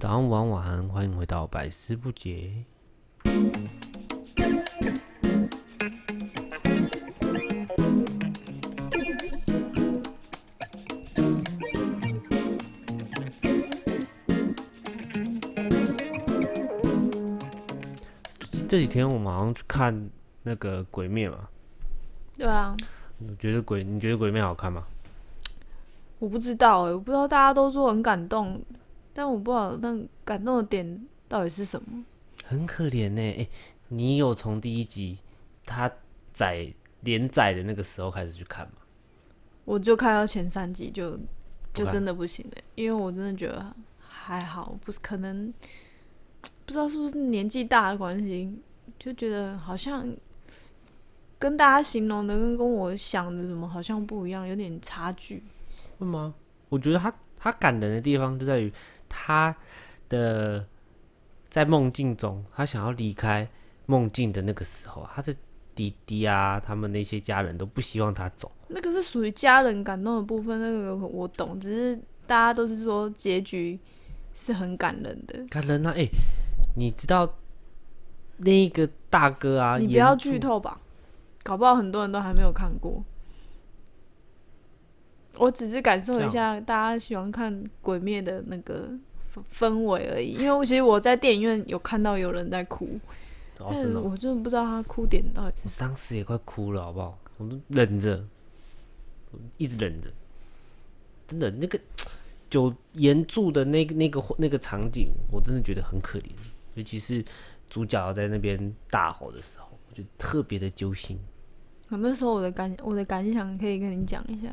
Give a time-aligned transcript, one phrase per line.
[0.00, 2.64] 早上、午安、晚安，欢迎回到百思不解。
[18.66, 20.10] 这几天我们好像去看
[20.42, 21.46] 那个《鬼灭》嘛，
[22.38, 22.74] 对啊，
[23.18, 23.84] 你觉得鬼？
[23.84, 24.82] 你觉得《鬼灭》好看吗？
[26.18, 28.58] 我不知道哎、我不知道大家都说很感动，
[29.20, 32.02] 但我不知道那感动的点到底是什么。
[32.46, 33.46] 很可怜呢、哎、
[33.88, 35.18] 你有从第一集
[35.66, 35.92] 他
[36.32, 36.72] 载
[37.02, 38.72] 连载的那个时候开始去看吗？
[39.66, 41.18] 我就看到前三集就
[41.74, 45.52] 就真的不行了，因为我真的觉得还好，不是可能
[46.64, 48.58] 不知道是不是年纪大的关系，
[48.98, 50.10] 就觉得好像
[51.38, 55.42] 跟大家形容的跟跟我想的什么好像不一样，有点差距。
[55.98, 56.34] 会吗？
[56.70, 58.72] 我觉得他他感人的地方就在于
[59.10, 59.54] 他
[60.08, 60.64] 的
[61.50, 63.46] 在梦境中，他想要离开
[63.84, 65.34] 梦境的那个时候，他的
[65.74, 68.50] 弟弟啊，他们那些家人都不希望他走。
[68.68, 73.78] 那个是属于家人感动的部分，那个我懂，只是大家都是说结局
[74.32, 75.44] 是很感人的。
[75.50, 75.92] 感人啊！
[75.96, 76.06] 哎、
[76.76, 77.28] 你知道
[78.38, 80.80] 那一个大哥啊，你不要剧透吧，
[81.42, 83.02] 搞不好很多人都还没有看过。
[85.36, 88.90] 我只是感受一下大家喜欢看《鬼灭》的那个
[89.34, 92.98] 氛氛围而已，因为我其实我在电影院有看到有人在哭，
[93.58, 95.72] 哦，但我真的不知道他哭点到底是我。
[95.78, 97.18] 当时也快哭了，好不好？
[97.38, 98.24] 我都忍着，
[99.30, 100.10] 我一直忍着。
[101.26, 101.78] 真的，那个
[102.50, 106.30] 九岩柱的那个那个那个场景，我真的觉得很可怜，
[106.74, 107.24] 尤其是
[107.68, 111.18] 主角在那边大吼的时候，我觉得特别的揪心。
[111.88, 114.48] 我那时候我的感我的感想可以跟你讲一下，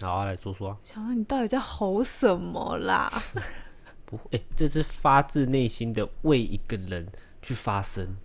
[0.00, 3.12] 好、啊，来说说啊，想说你到底在吼什么啦？
[4.10, 7.06] 不会，哎、这是发自内心的为一个人
[7.40, 8.16] 去发声，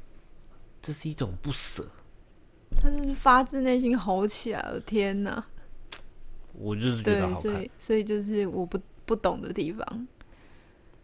[0.81, 1.87] 这是一种不舍。
[2.77, 5.45] 他这是发自内心吼起来了，天哪！
[6.57, 10.07] 我就是觉得，好看所以，所以就是我不不懂的地方。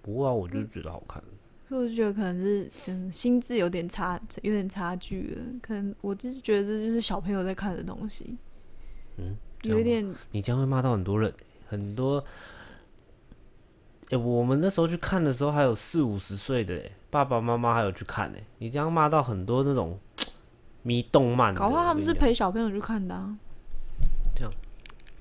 [0.02, 1.24] 不过啊，我就是觉得好看。
[1.70, 5.46] 所以我就觉得可能是真心智有点差，有点差距了。
[5.62, 8.36] 可能我就是觉得这就是小朋友在看的东西，
[9.18, 11.34] 嗯，有一点你将会骂到很多人，
[11.68, 12.24] 很多。
[14.12, 18.44] 哎、我们那时候去看的时候，还有四五十岁的哎，爸爸妈妈还有去看哎。
[18.58, 19.98] 你这样骂到很多那种
[20.84, 23.38] 迷动漫的，搞不好他们是陪小朋友去看的、啊。
[24.36, 24.52] 这样，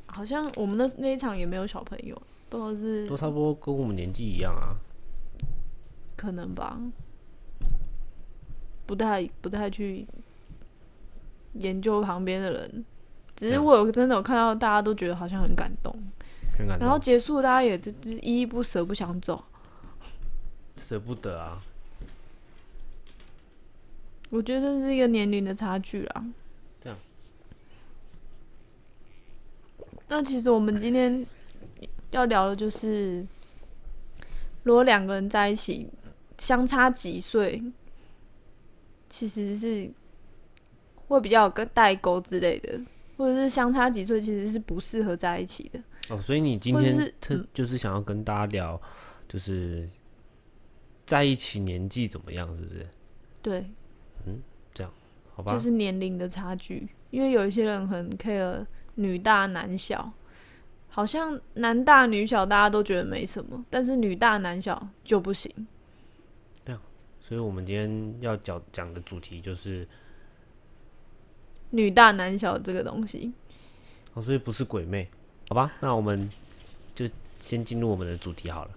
[0.06, 4.75] 好像我们那那一场也没有小朋友，都是都差不多跟我们年纪一样啊。
[6.17, 6.79] 可能吧，
[8.87, 10.06] 不太不太去
[11.55, 12.84] 研究旁边的人。
[13.37, 15.95] 只是我有真的有看到大家都觉得好像很感动，
[16.66, 19.44] 然后结束大家也就就依依不舍，不想走。
[20.76, 21.62] 舍不得啊。
[24.31, 26.25] 我觉得这是一个年龄的差距啦。
[26.82, 26.99] 这样。
[30.09, 31.26] 那其实我们今天
[32.12, 33.26] 要聊的就是，
[34.62, 35.88] 如果两个人在一起
[36.38, 37.62] 相差几岁，
[39.09, 39.91] 其实是
[41.09, 42.81] 会比较有个代沟之类的，
[43.16, 45.81] 或者是相差几岁其实是不适合在一起的。
[46.10, 48.81] 哦，所以你今天特嗯就是想要跟大家聊，
[49.28, 49.88] 就是
[51.06, 52.87] 在一起年纪怎么样，是不是？
[53.41, 53.65] 对，
[54.26, 54.41] 嗯，
[54.75, 54.93] 这样
[55.34, 58.66] 好吧，就是年龄的差距，因为有一些人很 care
[58.97, 60.12] 女大男小，
[60.88, 65.50] 好像男大女小大家都觉得没什么，但是女大男小就不行。
[67.22, 69.87] 所以我们今天要讲讲的主题就是，
[71.70, 73.32] 女大男小这个东西，
[74.15, 75.09] 哦，所以不是鬼魅，
[75.53, 75.72] 好吧？
[75.81, 76.31] 那我们
[76.94, 77.05] 就
[77.41, 78.71] 先进入我们的主题好了。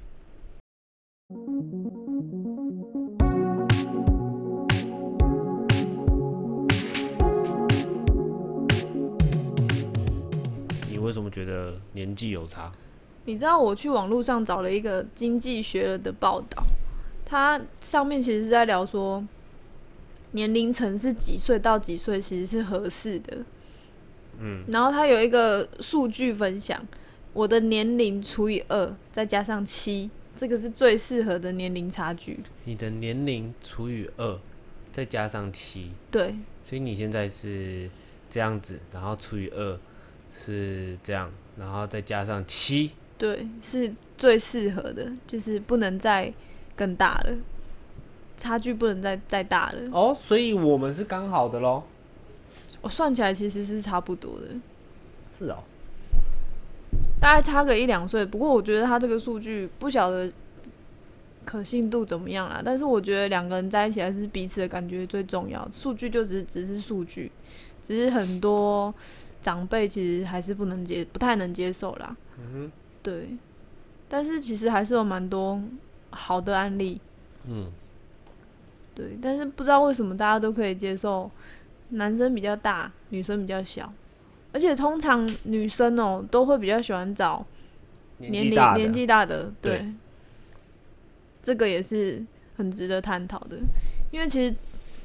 [10.89, 12.71] 你为什么觉得年纪有差？
[13.25, 16.63] 你知道我去网络上找了一个经济学的报道，
[17.23, 19.23] 它上面其实是在聊说，
[20.31, 23.45] 年龄层是几岁到几岁其实是合适的。
[24.43, 26.85] 嗯，然后它有一个数据分享，
[27.31, 32.39] 我的年龄除以二，再加上七，这个是最适合的年龄差距。
[32.65, 34.37] 你的年龄除以二，
[34.91, 36.35] 再加上七，对，
[36.65, 37.89] 所以你现在是
[38.29, 39.79] 这样子，然后除以二
[40.37, 46.33] 是这样，然后再加上七，对，是最适合的，就是不能再
[46.75, 47.37] 更大了，
[48.37, 49.89] 差距不能再再大了。
[49.91, 51.83] 哦，所以我们是刚好的喽。
[52.81, 54.47] 我算起来其实是差不多的，
[55.37, 55.63] 是哦，
[57.19, 58.25] 大概差个一两岁。
[58.25, 60.31] 不过我觉得他这个数据不晓得
[61.45, 62.61] 可信度怎么样啦。
[62.63, 67.31] 但是我觉得两个人在一起还是彼此的感觉最重要，数据就只只是数据，
[67.85, 68.93] 只是很多
[69.41, 72.15] 长辈其实还是不能接，不太能接受啦。
[72.37, 72.71] 嗯哼，
[73.01, 73.29] 对，
[74.09, 75.61] 但是其实还是有蛮多
[76.09, 76.99] 好的案例。
[77.45, 77.67] 嗯，
[78.95, 81.29] 对，但是不知道为什么大家都可以接受
[81.93, 83.91] 男生比较大，女生比较小，
[84.51, 87.45] 而且通常女生哦、都会比较喜欢找
[88.17, 89.77] 年龄年纪大的，对。
[89.79, 89.93] 对，
[91.41, 92.23] 这个也是
[92.55, 93.57] 很值得探讨的，
[94.11, 94.55] 因为其实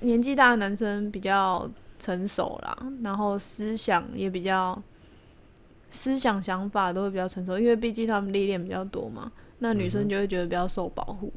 [0.01, 1.69] 年纪大的男生比较
[1.99, 4.81] 成熟啦，然后思想也比较
[5.91, 11.33] 思想想法都会比较成熟，因为毕竟他们历练比较多嘛，那女生就会觉得比较受保护。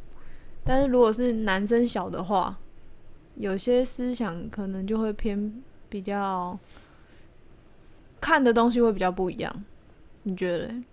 [0.63, 2.55] 但是如果是男生小的话，
[3.35, 6.57] 有些思想可能就会偏比较
[8.19, 9.63] 看的东西会比较不一样，
[10.23, 10.83] 你觉得嘞？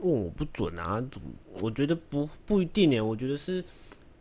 [0.00, 1.28] 问我不准啊，怎么？
[1.60, 3.64] 我觉得不不一定耶，我觉得是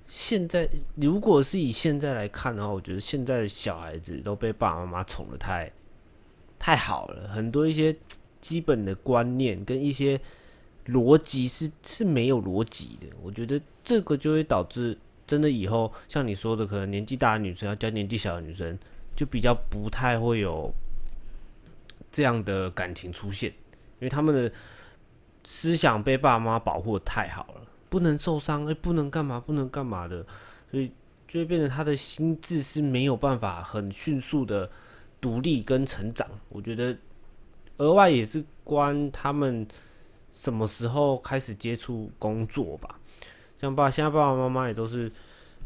[0.07, 5.71] 现在，如果是以现在来看的话，我觉得现在的小孩子都被爸爸妈妈宠的太
[6.57, 7.95] 太好了，很多一些
[8.39, 10.19] 基本的观念跟一些
[10.87, 13.07] 逻辑是是没有逻辑的。
[13.21, 14.97] 我觉得这个就会导致
[15.27, 18.77] 真的以后像你说的，可能年纪大的女生要教年纪小的女生，
[19.15, 20.73] 就比较不太会有
[22.11, 24.51] 这样的感情出现，因为他们的
[25.43, 30.25] 思想被爸妈保护的太好了，不能受伤，哎、不能干嘛，不能干嘛的，
[30.69, 30.91] 所以
[31.27, 34.69] 就会变成他的心智是没有办法很迅速的
[35.19, 36.27] 独立跟成长。
[36.49, 36.95] 我觉得
[37.77, 39.67] 额外也是关他们
[40.31, 42.99] 什么时候开始接触工作吧。
[43.55, 45.11] 像爸现在爸爸妈妈也都是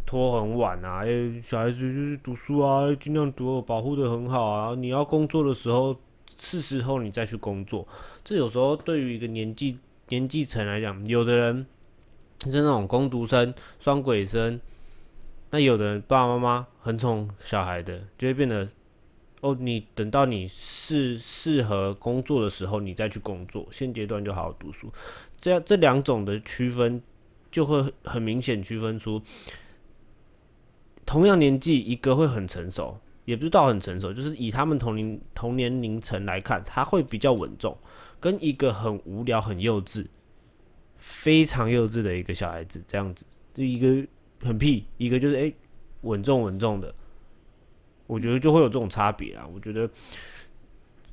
[0.05, 4.75] 拖很晚啊，哎、小孩子就是读书啊，尽量读，保护的很好啊。
[4.75, 5.95] 你要工作的时候，
[6.37, 7.87] 是时候你再去工作。
[8.23, 9.77] 这有时候对于一个年纪
[10.07, 11.65] 年纪层来讲，有的人
[12.45, 14.59] 是那种工读生、双轨生，
[15.51, 18.67] 那有的人爸爸妈妈很宠小孩的，就会变得
[19.41, 24.91] 哦，你等到你适适合工作的时候，你再去工作，现阶段就好好读书。
[25.37, 27.01] 这样这两种的区分，
[27.51, 29.21] 就会很明显区分出，
[31.05, 37.75] 同样年纪，一个会很成熟，也不是到很成熟，就是以他们同龄同年龄层来看，他会比较稳重，
[38.19, 40.05] 跟一个很无聊、很幼稚、
[40.97, 44.07] 非常幼稚的一个小孩子这样子，就一个
[44.43, 45.55] 很屁，一个就是诶
[46.01, 46.93] 稳重稳重的，
[48.07, 49.47] 我觉得就会有这种差别啊。
[49.53, 49.89] 我觉得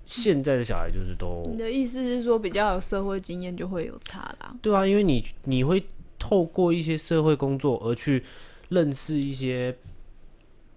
[0.04, 4.54] 现在的小孩就是都你的意思是说，比较有社会经验就会有差啦？
[4.62, 5.84] 对啊，因为你你会
[6.26, 8.24] 透过一些社会工作而去
[8.68, 9.76] 认识一些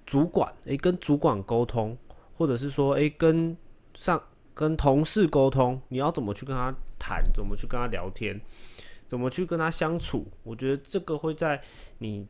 [0.05, 1.97] 主管，诶、跟主管沟通，
[2.37, 3.57] 或者是说，诶、跟
[3.95, 4.21] 上
[4.53, 8.39] 跟同事沟通，你要怎么去跟他谈，怎么去跟他聊天，
[9.07, 11.59] 怎么去跟他相处，我觉得这个会在
[11.97, 12.27] 你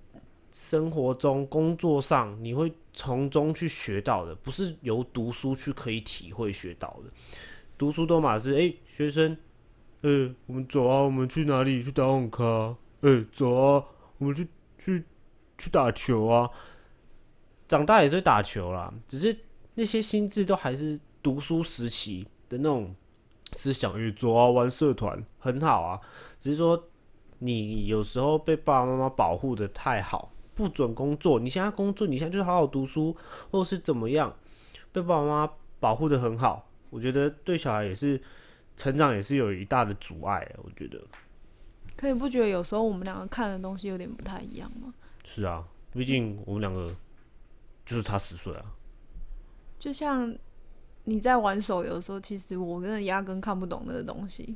[0.53, 7.11] 生活中、工作上，你会从中去学到的，不是由读书去可以体会学到的。
[7.77, 9.35] 读书都嘛是，诶、学生
[10.03, 11.83] 嗯、我们走啊，我们去哪里？
[11.83, 13.85] 去打网咖、呃、走啊，
[14.17, 14.47] 我们去
[14.77, 15.03] 去
[15.57, 16.49] 去打球啊。
[17.67, 19.37] 长大也是会打球啦，只是
[19.75, 22.95] 那些心智都还是读书时期的那种
[23.53, 23.93] 思想。
[23.93, 26.01] 呃、走啊，玩社团很好啊，
[26.39, 26.89] 只是说
[27.37, 31.39] 你有时候被爸爸妈妈保护的太好，不准工作。
[31.39, 33.15] 你现在工作，你现在就是好好读书，
[33.51, 34.35] 或是怎么样，
[34.91, 36.69] 被爸爸妈妈保护的很好。
[36.89, 38.19] 我觉得对小孩也是
[38.75, 40.99] 成长也是有一大的阻碍，我觉得
[41.99, 44.93] 可你不觉得有时候我们两个看的东西有点不太一样吗？
[45.25, 46.95] 是啊，毕竟我们两个
[47.85, 48.73] 就是差十岁啊。
[49.77, 50.33] 就像
[51.03, 54.55] 你在玩手游的时候，其实我真的压根看不懂那个东西，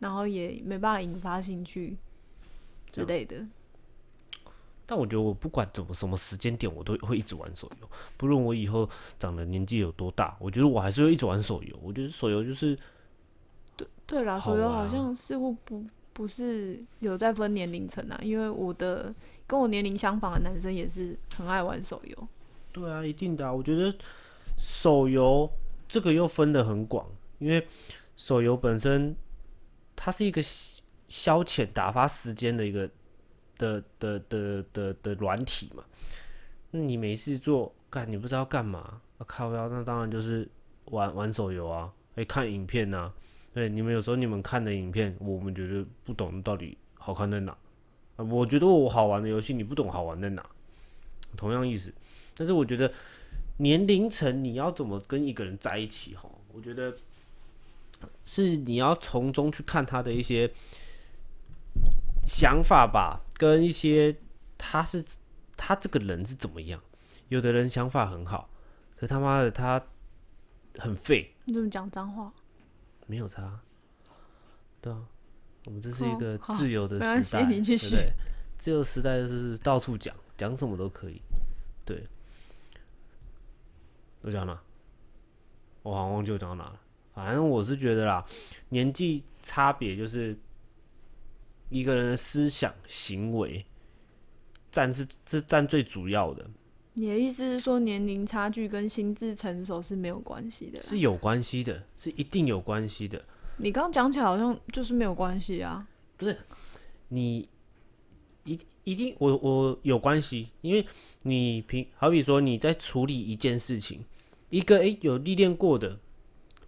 [0.00, 1.96] 然后也没办法引发兴趣
[2.86, 3.42] 之类的。
[4.84, 7.88] 但我觉得我不管怎么什么时间点，我都会一直玩手游。
[8.18, 8.86] 不论我以后
[9.18, 11.74] 长的年纪有多大，我觉得我还是会一直玩手游。
[11.82, 12.78] 我觉得手游就是
[13.78, 15.82] 对对啦，好手游好像似乎不
[16.12, 19.14] 不是有在分年龄层啊，因为我的
[19.46, 22.28] 跟我年龄相仿的男生也是很爱玩手游。
[22.72, 23.52] 对啊，一定的、啊。
[23.52, 23.94] 我觉得
[24.58, 25.50] 手游
[25.88, 27.06] 这个又分得很广，
[27.38, 27.66] 因为
[28.16, 29.14] 手游本身
[29.94, 32.88] 它是一个消消遣打发时间的一个
[33.58, 35.84] 的的的的的软体嘛。
[36.70, 39.00] 那你没事做，干你不知道干嘛？
[39.18, 40.48] 啊、靠腰，那当然就是
[40.86, 43.12] 玩玩手游啊，哎、看影片呐、
[43.54, 47.56] 对，你们有时候你们看的影片，我们觉得不懂到底好看在哪。
[48.16, 50.44] 我觉得我好玩的游戏，你不懂好玩在哪，
[51.36, 51.92] 同样意思。
[52.36, 52.92] 但是我觉得
[53.58, 56.94] 年龄层你要怎么跟一个人在一起哈，我觉得
[58.24, 60.50] 是你要从中去看他的一些
[62.24, 64.16] 想法吧，跟一些
[64.56, 65.04] 他是
[65.56, 66.80] 他这个人是怎么样。
[67.28, 68.50] 有的人想法很好，
[68.96, 69.82] 可他妈的他
[70.78, 72.32] 很废，你怎么讲脏话？
[73.06, 73.60] 没有差。
[74.80, 75.06] 对啊，
[75.66, 78.06] 我们这是一个自由的时代，对不对？
[78.58, 81.20] 自由时代就是到处讲，讲什么都可以。
[81.84, 82.06] 对，
[84.22, 84.60] 我讲哪？
[85.82, 86.80] 我好像忘记我讲到哪了。
[87.14, 88.24] 反正我是觉得啦，
[88.70, 90.38] 年纪差别就是
[91.68, 93.66] 一个人的思想行为
[94.70, 96.48] 占是是占最主要的，
[96.94, 100.82] 你的意思是说年龄差距跟心智成熟是没有关系的？
[100.82, 103.24] 是有关系的，是一定有关系的。
[103.56, 105.86] 你刚刚讲起来好像就是没有关系啊。
[106.16, 106.36] 不是
[107.08, 107.48] 你
[108.44, 110.86] 一一定我我有关系，因为
[111.22, 114.04] 你平好比说你在处理一件事情，
[114.50, 115.98] 一个诶有历练过的，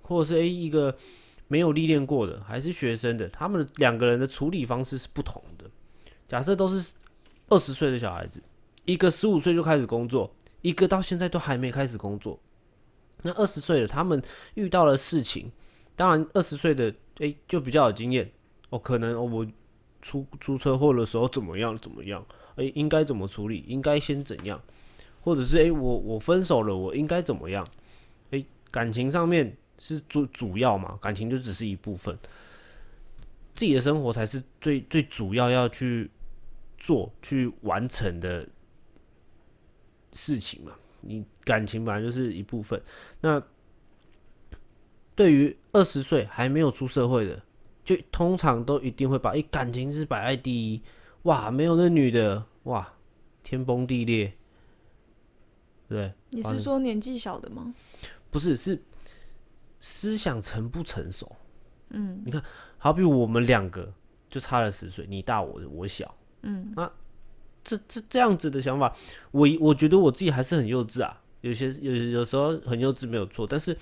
[0.02, 0.96] 或者是诶一个
[1.48, 5.70] 没有历练过的，还是学生的，他们两个人的处理方式是不同的。
[6.26, 6.92] 假设都是
[7.48, 8.42] 二十岁的小孩子，
[8.84, 12.38] 一个十五岁就开始工作，一个到现在都还没开始工作。
[13.22, 14.22] 那二十岁的他们
[14.54, 15.50] 遇到的事情，
[15.96, 18.30] 当然二十岁的诶就比较有经验
[18.68, 19.46] 哦，可能、哦、我
[20.02, 22.24] 出出车祸的时候怎么样怎么样？
[22.56, 23.64] 诶、应该怎么处理？
[23.66, 24.60] 应该先怎样？
[25.22, 27.66] 或者是诶、我我分手了，我应该怎么样？
[28.30, 32.14] 诶、感情上面是主主要嘛，感情就只是一部分，
[33.54, 36.10] 自己的生活才是最最主要要去
[36.76, 38.46] 做去完成的
[40.14, 40.72] 事情嘛。
[41.02, 42.80] 你感情本来就是一部分，
[43.20, 43.42] 那
[45.14, 47.42] 对于二十岁还没有出社会的，
[47.84, 50.80] 就通常都一定会把诶、感情是摆在第一，
[51.24, 52.94] 哇，没有那女的，哇，
[53.42, 54.32] 天崩地裂，
[55.90, 56.14] 对？
[56.30, 57.74] 你是说年纪小的吗？
[58.30, 58.82] 不是，是
[59.78, 61.30] 思想成不成熟。
[61.90, 62.42] 嗯，你看，
[62.78, 63.92] 好比我们两个
[64.30, 66.90] 就差了十岁，你大我，我小，嗯，那
[67.64, 68.94] 这这这样子的想法，
[69.32, 73.76] 我我觉得我自己还是很幼稚啊，有些有有时候很幼稚没有错，但是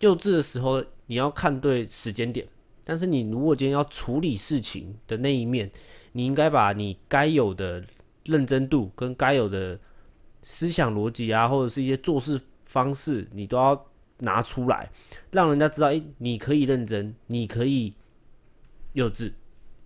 [0.00, 2.46] 幼稚的时候你要看对时间点，
[2.84, 5.70] 但是你如果今天要处理事情的那一面，
[6.12, 7.84] 你应该把你该有的
[8.24, 9.78] 认真度跟该有的
[10.42, 13.86] 思想逻辑啊，或者是一些做事方式，你都要
[14.18, 14.90] 拿出来，
[15.32, 17.94] 让人家知道，诶、你可以认真，你可以
[18.92, 19.32] 幼稚，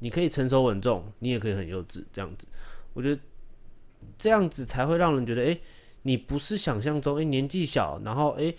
[0.00, 2.46] 你可以成熟稳重，你也可以很幼稚，这样子，
[2.92, 3.22] 我觉得
[4.18, 5.60] 这样子才会让人觉得，诶、
[6.02, 8.56] 你不是想象中，诶、年纪小，然后诶、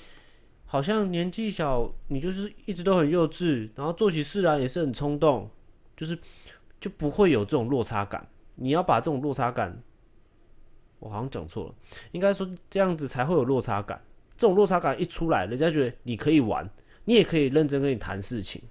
[0.66, 5.50] 好像年纪小，你就是一直都很幼稚，然后做起事来也是很冲动，
[5.98, 6.18] 就是
[6.80, 8.28] 就不会有这种落差感。
[8.56, 9.82] 你要把这种落差感，
[11.00, 11.76] 我好像讲错了，
[12.12, 14.02] 应该说这样子才会有落差感。
[14.38, 16.70] 这种落差感一出来，人家觉得你可以玩，
[17.06, 18.62] 你也可以认真跟你谈事情。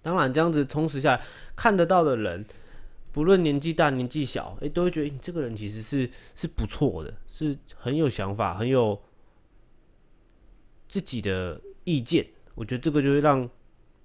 [0.00, 1.22] 当然，这样子充实下来，
[1.56, 2.44] 看得到的人，
[3.12, 9.00] 不论年纪大年纪小，诶、都会觉得、你这个人其实是是不错的，是很有想法，很有
[10.88, 12.26] 自己的意见。
[12.54, 13.48] 我觉得这个就会让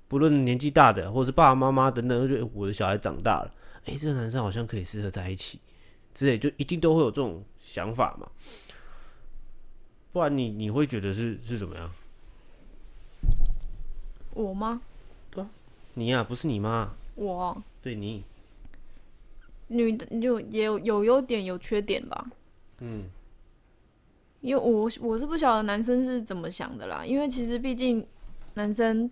[0.08, 3.54] 不论年纪大的，或者是爸爸妈妈等等，都觉得、我的小孩长大了，
[3.86, 5.60] 诶、这个男生好像可以适合在一起，
[6.14, 8.30] 之类，就一定都会有这种想法嘛。
[10.12, 11.92] 不然你你会觉得是是怎么样？
[14.34, 14.82] 我吗？
[15.96, 18.24] 你呀、不是你妈，我对你，
[19.68, 22.32] 女的有也有有优点有缺点吧。
[22.80, 23.10] 嗯，
[24.42, 28.06] 因为我我是不晓得男生是怎么想的啦，因为其实毕竟
[28.56, 29.10] 男生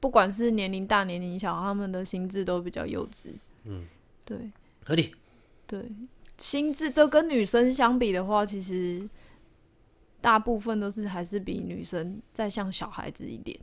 [0.00, 3.30] 不管是年龄大年龄小，他们的心智都比较幼稚。
[3.64, 3.86] 嗯，
[4.24, 4.50] 对
[4.84, 5.14] 合理。
[5.66, 5.90] 对，
[6.38, 9.08] 心智都跟女生相比的话，其实
[10.20, 13.58] 大部分都是还是比女生再像小孩子一点。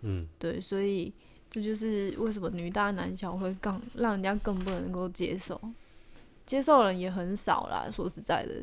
[0.00, 1.12] 嗯，对，所以
[1.48, 5.58] 这就是为什么女大男小会更让人家更不能够接受，
[6.44, 7.88] 接受的人也很少啦。
[7.90, 8.54] 说实在的，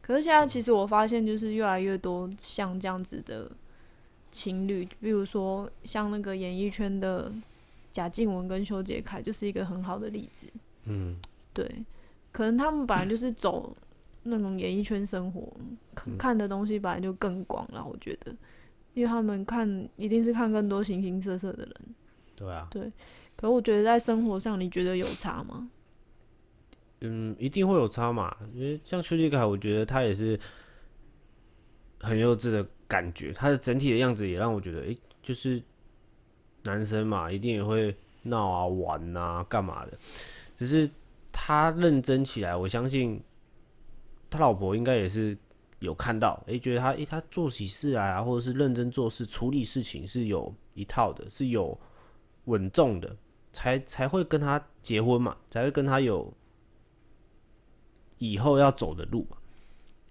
[0.00, 3.50] 可是现在其实我发现，就是越来越多像这样子的
[4.30, 7.32] 情侣，比如说像那个演艺圈的
[7.90, 10.46] 贾静雯跟修杰楷，就是一个很好的例子。
[10.84, 11.16] 嗯，
[11.52, 11.68] 对，
[12.30, 13.74] 可能他们本来就是走
[14.22, 15.52] 那种演艺圈生活，
[15.94, 17.84] 看看的东西本来就更广了。
[17.84, 18.32] 我觉得，
[18.94, 21.74] 因为他们看一定是看更多形形色色的人。
[22.36, 22.92] 对啊，对
[23.34, 25.68] 可我觉得在生活上，你觉得有差吗？
[27.00, 28.34] 嗯，一定会有差嘛。
[28.54, 30.38] 因为像邱杰凯，我觉得他也是
[32.00, 35.62] 很幼稚的感觉，他的整体的样子也让我觉得，诶、就是
[36.62, 39.98] 男生嘛，一定也会闹啊、玩啊、干嘛的。
[40.56, 40.88] 只是
[41.32, 43.22] 他认真起来，我相信
[44.30, 45.36] 他老婆应该也是
[45.80, 51.78] 有看到，诶、觉得他，诶、他做起事来啊，或者是认真做事、处理事情是有一套的，是有
[52.46, 53.16] 稳重的，
[53.52, 56.32] 才才会跟他结婚嘛，才会跟他有
[58.18, 59.36] 以后要走的路嘛。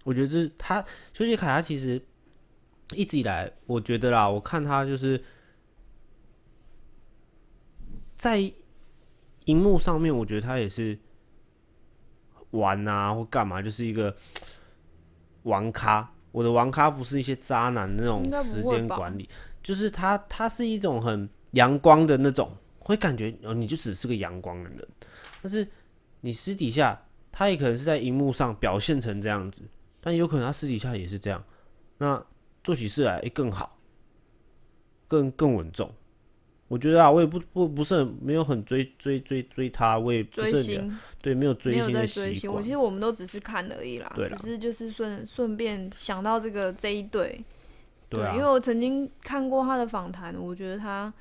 [0.04, 2.00] 我觉得这是他修杰楷，他其实
[2.92, 5.22] 一直以来，我觉得啦，我看他就是
[8.14, 8.38] 在
[9.46, 10.98] 荧幕上面，我觉得他也是
[12.52, 14.16] 玩啊或干嘛，就是一个
[15.42, 16.12] 玩咖。
[16.32, 19.28] 我的玩咖不是一些渣男那种时间管理，
[19.62, 24.88] 就是他他是一种很阳光的那种，会感觉哦，你就只是个阳光的人，
[25.42, 25.66] 但是
[26.20, 29.64] 你私底下他也可能是在荧幕上表现成这样子，
[30.00, 31.42] 但有可能他私底下也是这样。
[31.98, 32.24] 那
[32.62, 33.78] 做起事来、诶更好，
[35.08, 35.92] 更更稳重。
[36.68, 42.70] 我觉得啊，我也不不不是很没有很追追追追他，我也不追星对没有追星的习惯，我其。
[42.70, 47.40] 实我们都只是看而已啦，只是就是顺顺便想到这个这一对，
[48.10, 51.12] 对啊因为我曾经看过他的访谈，我觉得他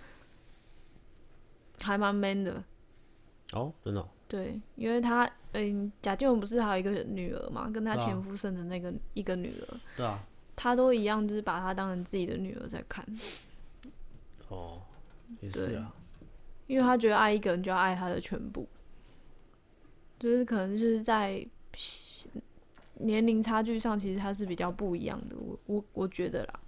[1.80, 2.64] 还蛮 man 的。
[3.54, 10.20] 哦，真的哦、对，因为他，嗯，贾静雯不是还有一个女儿嘛，跟她对啊前夫生的那个一个女儿，对啊，
[10.56, 13.06] 他都一样，就是把她当成自己的女儿在看，
[14.50, 14.82] 哦，
[15.42, 15.94] 也是啊，
[16.66, 18.68] 因为他觉得爱一个人就要爱他的全部，
[20.20, 21.46] 就是可能就是在
[22.96, 26.60] 年龄差距上，其实他是比较不一样的，我我我觉得啦，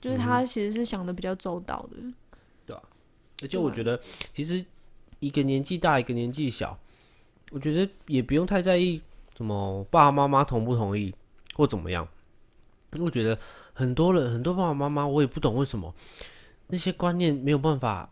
[0.00, 1.96] 就是他其实是想的比较周到的，
[3.42, 4.00] 而且我觉得
[4.34, 4.64] 其实
[5.20, 6.78] 一个年纪大，一个年纪小，
[7.50, 9.00] 我觉得也不用太在意
[9.36, 11.14] 什么爸爸妈妈同不同意
[11.54, 12.06] 或怎么样。
[12.92, 13.38] 因为我觉得
[13.74, 15.94] 很多人很多爸爸妈妈，我也不懂为什么
[16.68, 18.10] 那些观念没有办法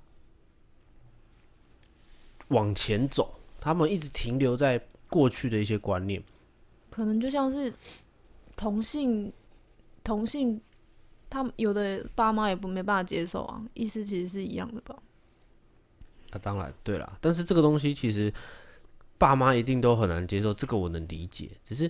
[2.48, 4.78] 往前走，他们一直停留在
[5.08, 6.22] 过去的一些观念。
[6.90, 7.72] 可能就像是
[8.56, 9.32] 同性
[10.02, 10.60] 同性，
[11.30, 14.96] 他们有的爸妈也不没办法接受啊，意思其实是一样的吧。
[16.34, 18.32] 啊，当然对啦，但是这个东西其实
[19.16, 21.48] 爸妈一定都很难接受，这个我能理解。
[21.62, 21.88] 只是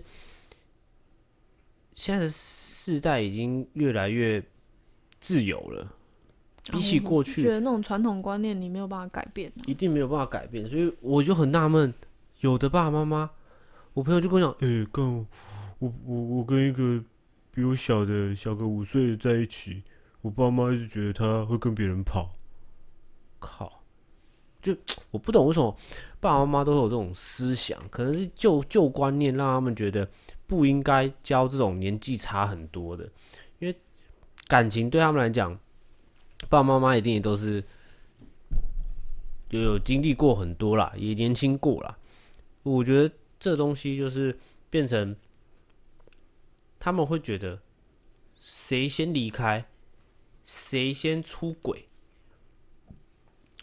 [1.94, 4.42] 现在的世代已经越来越
[5.18, 5.92] 自由了，
[6.70, 9.62] 比起过去觉得那种传统观念你没有办法改变、啊。
[9.66, 11.92] 一定没有办法改变，所以我就很纳闷，
[12.40, 13.30] 有的爸爸妈妈，
[13.94, 15.26] 我朋友就跟我讲，诶、跟我
[15.78, 17.02] 我我我跟一个
[17.50, 19.82] 比我小的小个五岁的在一起，
[20.20, 22.34] 我爸妈一直觉得他会跟别人跑，
[23.38, 23.83] 靠，
[24.64, 24.76] 就
[25.12, 25.76] 我不懂为什么
[26.18, 30.08] 爸爸妈妈都有这种思想，可能是旧旧观念让他们觉得
[30.48, 33.04] 不应该教这种年纪差很多的，
[33.58, 33.76] 因为
[34.48, 35.54] 感情对他们来讲，
[36.48, 37.62] 爸爸妈妈一定也都是。
[39.50, 41.96] 有有经历过很多啦，也年轻过啦。
[42.64, 44.36] 我觉得这东西就是
[44.68, 45.14] 变成
[46.80, 47.60] 他们会觉得
[48.34, 49.64] 谁先离开，
[50.42, 51.86] 谁先出轨，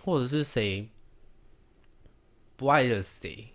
[0.04, 0.90] 或者是谁
[2.56, 3.50] 不爱了谁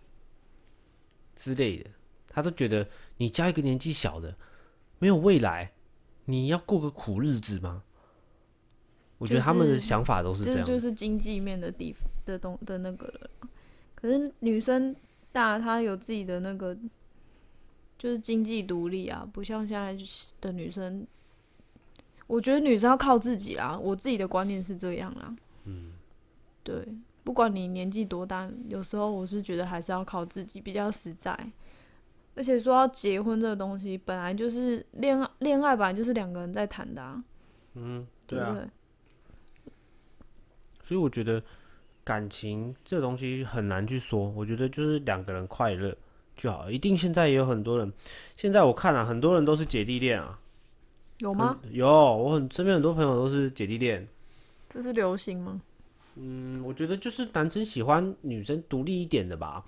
[1.34, 1.90] 之类的，
[2.28, 4.36] 他都觉得你交一个年纪小的
[4.98, 5.72] 没有未来，
[6.26, 7.82] 你要过个苦日子吗？
[9.18, 13.30] 我觉得他们的想法都是这样就是经济面的地的东的那个了。
[13.94, 14.94] 可是女生
[15.32, 16.76] 大，她有自己的那个，
[17.98, 19.96] 就是经济独立啊，不像现在
[20.40, 21.06] 的女生。
[22.26, 25.34] 我觉得女生要靠自己啊，我自己的观念是这样啦。
[25.64, 25.92] 嗯，
[26.66, 26.84] 对，
[27.22, 31.38] 不管你年纪多大，有时候我是觉得还是要靠自己比较实在。
[32.34, 37.22] 而且说要结婚这个东西，本来就是恋爱，恋爱本来就是两个人在谈的啊，
[37.74, 38.68] 嗯，对啊，对对？
[40.82, 41.40] 所以我觉得
[42.02, 45.96] 感情这东西很难去说，我觉得就是两个人快乐
[46.36, 46.68] 就好。
[46.68, 47.92] 一定现在也有很多人，
[48.36, 50.38] 现在我看啊，很多人都是姐弟恋啊。
[51.20, 51.58] 有吗？
[51.70, 54.06] 有，我很身边很多朋友都是姐弟恋。
[54.68, 55.62] 这是流行吗？
[56.16, 59.62] 嗯，我觉得就是男生喜欢女生独立一点的吧，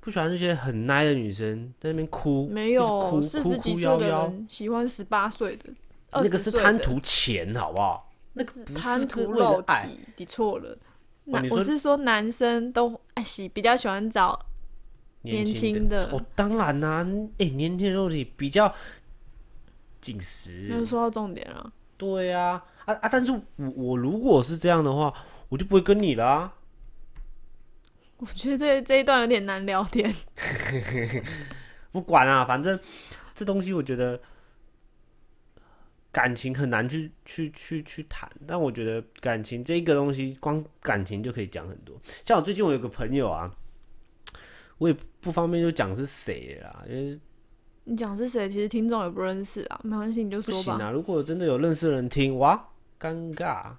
[0.00, 5.70] 不喜欢那些很奶的女生在那边哭，没有，四哭十几岁的哭夭夭，人喜欢十八岁的，
[6.12, 8.12] 那个是20岁的贪图钱，好不好？
[8.34, 9.62] 那个是不贪是图肉。
[9.62, 10.76] 体，你错了。
[11.50, 14.38] 我是说男生都爱喜比较喜欢找
[15.22, 16.10] 年轻轻的。
[16.12, 17.06] 哦，当然啦、
[17.38, 18.70] 哎、年轻的肉体比较
[20.00, 20.66] 紧实。
[20.68, 23.08] 那就说到重点了，对啊，啊啊！
[23.10, 23.42] 但是我
[23.74, 25.10] 我如果是这样的话，
[25.54, 26.52] 我就不会跟你啦、
[28.16, 30.12] 我觉得这这一段有点难聊天。
[31.92, 32.76] 不管啊，反正
[33.36, 34.20] 这东西我觉得
[36.10, 38.28] 感情很难去去去去谈。
[38.48, 41.96] 但我觉得感情这个东西，光感情就可以讲很多。
[42.24, 43.54] 像我最近我有个朋友啊，
[44.78, 47.20] 我也不方便就讲是谁啦，因为
[47.84, 48.48] 你讲是谁？
[48.48, 50.58] 其实听众也不认识啊，没关系，你就说吧。
[50.58, 50.90] 不行啊。
[50.90, 53.76] 如果真的有认识的人听，哇，尴尬。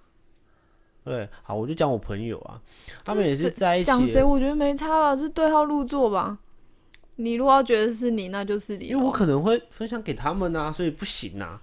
[1.05, 2.59] 对，好，我就讲我朋友啊，
[3.05, 6.37] 他们也是在一起讲谁，我觉得没差吧，是对号入座吧。
[7.17, 8.87] 你如果要觉得是你，那就是你。
[8.87, 11.61] 因为我可能会分享给他们啊，所以不行啊。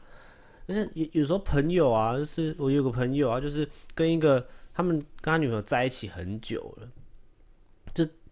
[0.68, 7.01] 而且有有时候朋友啊，就是我有个朋友啊，就是跟一个他们跟他女朋友在一起很久了，就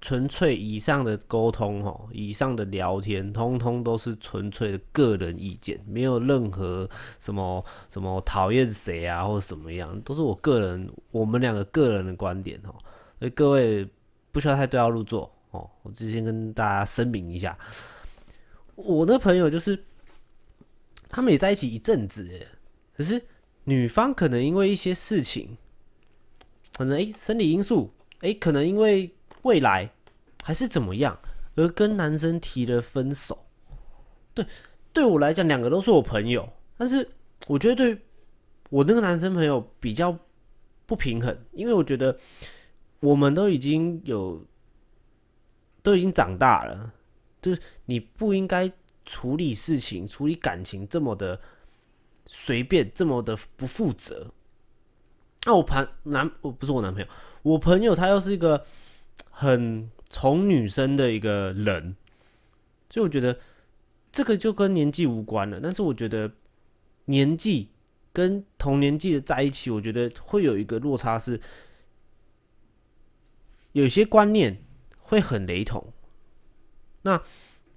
[0.00, 12.74] 纯粹以上的沟通哦，以上的聊天，通通都是纯粹的个人意见，没有任何什么什么讨厌谁啊或者什么样，都是我个人我们两个个人的观点哦。
[13.18, 13.88] 所以各位
[14.32, 17.58] 不需要太对号入座哦，我之前跟大家声明一下，
[18.74, 19.84] 我的朋友就是。
[21.12, 22.46] 他们也在一起一阵子，
[22.96, 23.20] 可是
[23.64, 25.58] 女方可能因为一些事情，
[26.76, 29.90] 可能诶生理因素，诶可能因为未来
[30.42, 31.18] 还是怎么样，
[31.56, 33.46] 而跟男生提了分手。
[34.34, 34.46] 对，
[34.92, 37.08] 对我来讲，两个都是我朋友，但是
[37.46, 37.98] 我觉得对
[38.68, 40.16] 我那个男生朋友比较
[40.86, 42.18] 不平衡，因为我觉得
[43.00, 44.44] 我们都已经有
[45.82, 46.94] 都已经长大了，
[47.40, 48.70] 就是你不应该。
[49.06, 51.40] 处理事情、处理感情这么的
[52.26, 54.30] 随便，这么的不负责。
[55.44, 57.08] 那我朋男，我不是我男朋友，
[57.42, 58.64] 我朋友他又是一个
[59.28, 61.96] 很宠女生的一个人，
[62.88, 63.38] 所以我觉得
[64.12, 65.60] 这个就跟年纪无关了。
[65.60, 66.30] 但是我觉得
[67.06, 67.68] 年纪
[68.12, 71.40] 跟同年纪的在一起，我觉得会有一个落差，是
[73.72, 74.62] 有些观念
[74.98, 75.92] 会很雷同。
[77.02, 77.22] 那。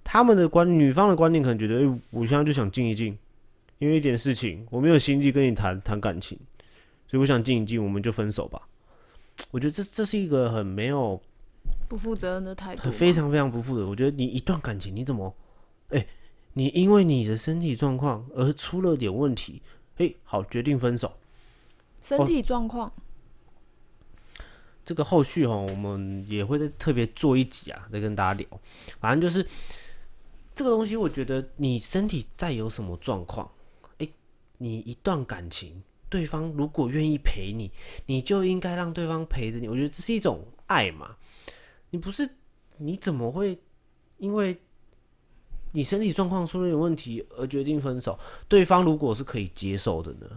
[0.06, 3.18] 他们的观，女方的观念可能觉得，哎，我现在就想静一静，
[3.80, 6.38] 因为一点事情，我没有心力跟你谈谈感情，
[7.08, 8.68] 所以我想静一静，我们就分手吧。
[9.50, 11.20] 我觉得这这是一个很没有
[11.94, 13.88] 不负责任的态度，非常非常不负责。
[13.88, 15.32] 我觉得你一段感情，你怎么，
[15.90, 16.04] 哎，
[16.54, 19.62] 你因为你的身体状况而出了点问题，
[19.96, 21.14] 嘿，好，决定分手。
[22.02, 22.92] 身体状况，
[24.84, 28.60] 这个后续哈，我们也会再特别做一集啊，再跟大家聊。
[29.00, 29.48] 反正就是。
[30.56, 33.52] 这个东西，我觉得你身体再有什么状况，
[34.00, 34.14] 诶，
[34.58, 37.72] 你一段感情，对方如果愿意陪你，
[38.06, 39.68] 你就应该让对方陪着你。
[39.68, 41.16] 我觉得这是一种爱嘛。
[41.94, 42.28] 你不是，
[42.80, 43.58] 你怎么会
[44.18, 44.60] 因为
[45.72, 48.20] 你身体状况出了点问题而决定分手？
[48.48, 50.28] 对方如果是可以接受的呢？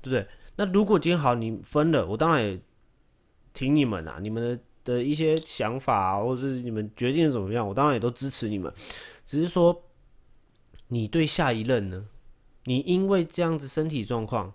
[0.00, 0.26] 对不对？
[0.56, 2.58] 那如果今天好你分了，我当然也
[3.52, 4.62] 挺你们啊，你们的。
[4.82, 8.72] 的一些想法，或者是你们决定怎么样，我当然也都支持你们。
[9.26, 9.84] 只是说，
[10.88, 12.08] 你对下一任呢？
[12.64, 14.54] 你因为这样子身体状况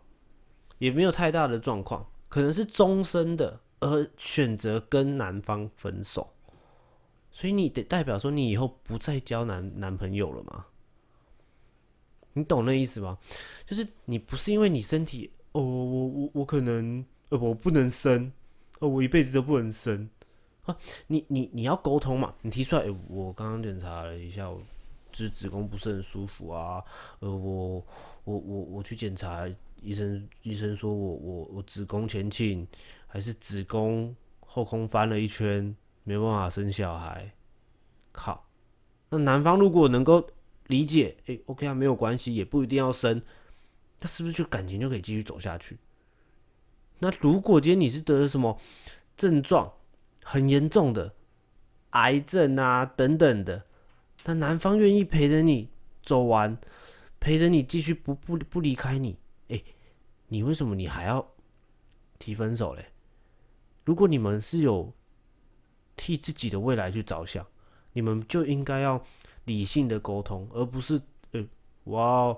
[0.80, 6.34] 也没有太大的状况，可能是终身的，而选择跟男方分手，
[7.32, 10.66] 所以你得代表说你以后不再交男男朋友了吗？
[12.34, 13.18] 你懂那意思吗？
[13.66, 18.32] 就是你不是因为你身体哦，我我我可能呃我不能生，
[18.80, 20.10] 呃我一辈子都不能生。
[20.66, 20.76] 啊，
[21.08, 22.34] 你你你要沟通嘛？
[22.42, 24.50] 你提出来，我刚刚检查了一下，
[25.12, 26.84] 就是子宫不是很舒服啊。
[27.20, 27.86] 呃，我
[28.24, 29.48] 我我我去检查，
[29.86, 32.68] 医生医生说我我我子宫前倾，
[33.08, 37.32] 还是子宫后空翻了一圈，没办法生小孩。
[38.12, 38.48] 靠，
[39.10, 40.28] 那男方如果能够
[40.68, 43.22] 理解，哎，OK 啊，没有关系，也不一定要生，
[44.00, 45.78] 那是不是就感情就可以继续走下去？
[47.00, 48.60] 那如果今天你是得了什么
[49.16, 49.72] 症状？
[50.28, 51.14] 很严重的
[51.92, 53.64] 癌症啊，等等的，
[54.24, 55.70] 那男方愿意陪着你
[56.02, 56.58] 走完，
[57.20, 59.20] 陪着你继续不不不离开你，
[59.50, 59.62] 哎，
[60.28, 61.26] 你为什么你还要
[62.20, 62.86] 提分手嘞？
[63.84, 64.92] 如果你们是有
[65.96, 67.46] 替自己的未来去着想，
[67.94, 69.04] 你们就应该要
[69.46, 71.00] 理性的沟通，而不是，
[71.32, 71.46] 哎，
[71.86, 72.36] 哇，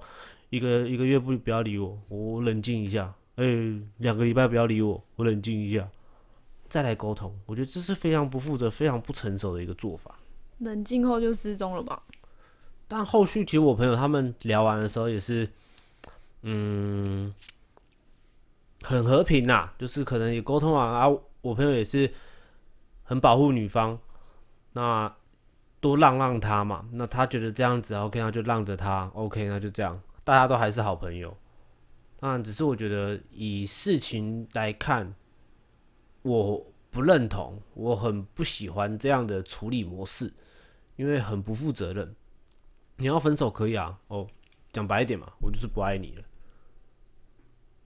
[0.50, 3.46] 一个一个月不不要理我，我冷静一下，哎，
[3.98, 5.90] 两个礼拜不要理我，我冷静一下。
[6.70, 10.20] 再来沟通，我觉得这是非常不负责、非常不成熟的一个做法。
[10.58, 12.04] 冷静后就失踪了吧？
[12.90, 15.50] 但后续其实我朋友他们聊完的时候也是，
[16.42, 17.34] 嗯，
[18.82, 21.08] 很和平呐，就是可能也沟通完啊。
[21.42, 22.14] 我朋友也是
[23.04, 24.00] 很保护女方，
[24.74, 25.16] 那
[25.80, 26.88] 多让让他嘛。
[26.94, 31.38] 那他觉得这样子 OK，那就让着他 OK，那就这样，大家都还是好朋友。
[32.20, 35.16] 当然，只是我觉得以事情来看。
[36.24, 40.34] 我不认同，我很不喜欢这样的处理模式，
[40.98, 42.14] 因为很不负责任。
[42.98, 44.28] 你要分手可以啊，哦，
[44.74, 46.24] 讲白一点嘛，我就是不爱你了，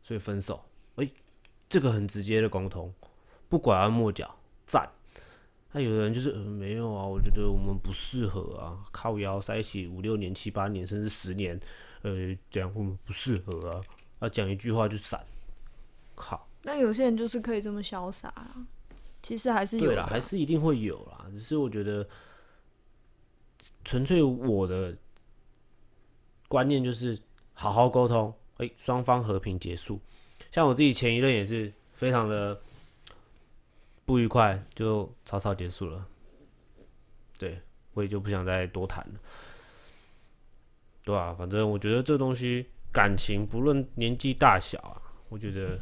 [0.01, 0.63] 所以分手。
[1.71, 2.93] 哎，这个很直接的沟通，
[3.47, 4.91] 不拐弯抹角，赞。
[5.71, 11.57] 那有的人就是没有啊，我觉得我们不适合啊，靠腰在一起五六年、七八年，甚至十年，
[12.01, 13.81] 呃，这样我们不适合啊，
[14.19, 15.23] 啊讲一句话就散，
[16.13, 16.45] 靠。
[16.63, 18.67] 那有些人就是可以这么潇洒啊，
[19.23, 21.25] 其实还是有啦，还是一定会有啦。
[21.31, 22.05] 只是我觉得，
[23.85, 24.93] 纯粹我的
[26.49, 27.17] 观念就是
[27.53, 30.01] 好好沟通，哎、双方和平结束。
[30.51, 32.61] 像我自己前一任也是非常的
[34.05, 36.05] 不愉快，就草草结束了。
[37.37, 37.59] 对
[37.93, 39.19] 我也就不想再多谈了。
[41.03, 45.79] 对啊，反正我觉得这东西感情不论年纪大小啊，我觉得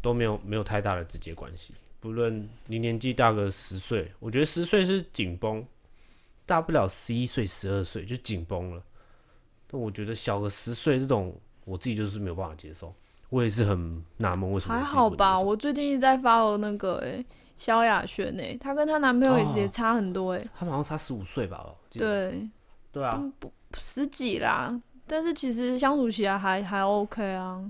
[0.00, 1.74] 都没有没有太大的直接关系。
[2.00, 5.66] 不论你年纪大个十岁，我觉得十岁是紧绷，
[6.46, 8.82] 大不了十一岁、十二岁就紧绷了。
[9.66, 12.94] 但我觉得小个十岁这种，我自己就是没有办法接受。
[13.30, 15.38] 我也是很纳闷，为什么还好吧。
[15.38, 17.24] 我最近一直在 follow 那个诶、
[17.58, 21.74] 萧亚轩诶，她跟她男朋友哦也也差很多诶、他们好像差十五岁吧？
[21.90, 22.48] 对，
[22.90, 23.22] 对啊，
[23.76, 27.62] 十几啦，但是其实相处起来还还 OK 啊，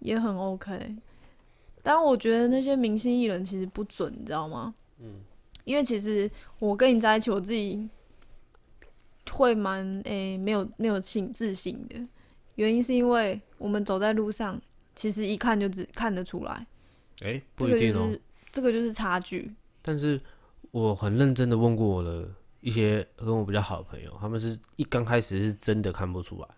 [0.00, 0.96] 也很 OK。
[1.82, 4.74] 但我觉得那些明星艺人其实不准，你知道吗？
[5.00, 5.20] 嗯，
[5.64, 7.88] 因为其实我跟你在一起，我自己
[9.30, 11.96] 会蛮诶、没有没有信自信的，
[12.56, 14.60] 原因是因为我们走在路上，
[14.94, 16.66] 其实一看就只看得出来，
[17.20, 19.52] 哎、这个不一定哦、就是这个就是差距。
[19.82, 20.20] 但是
[20.70, 22.28] 我很认真的问过我的
[22.60, 26.48] 一些跟我比较好的朋友，他们是一刚开始是真的看不出来。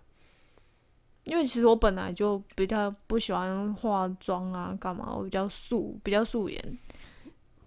[1.24, 5.14] 因为其实我本来就比较不喜欢化妆啊，干嘛？
[5.14, 6.78] 我比较素，比较素颜。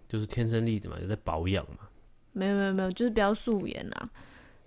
[0.09, 1.87] 就是天生丽质嘛，也在保养嘛。
[2.31, 4.09] 没有没有没有，就是比较素颜啊。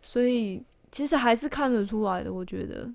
[0.00, 2.88] 所以其实还是看得出来的，我觉得。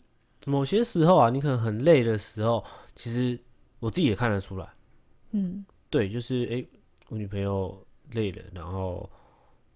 [0.45, 2.63] 某些时候啊，你可能很累的时候，
[2.95, 3.39] 其实
[3.79, 4.67] 我自己也看得出来。
[5.31, 6.67] 嗯，对，就是诶，
[7.09, 9.07] 我女朋友累了，然后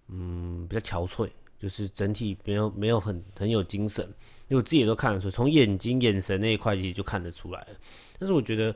[0.08, 4.04] 嗯，比较憔悴，就是整体没有没有很很有精神，
[4.48, 7.68] 因为我自己也都看得出，从眼睛、眼神那一块其实就看得出来了。
[8.18, 8.76] 但是我觉得，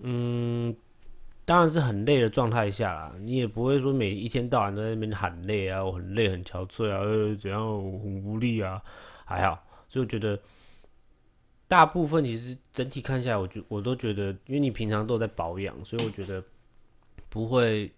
[0.00, 0.76] 嗯，
[1.44, 8.82] 当然是很累的状态下啦，你也不会说每一天到晚都在那边喊累啊，我很累很憔悴啊，呃，怎样我很无力啊，
[9.24, 10.38] 还好，所以我觉得。
[11.68, 16.42] 大部分其实整体看下来，我觉我都觉得，因为你平常都在保养，所以我觉得
[17.28, 17.92] 不会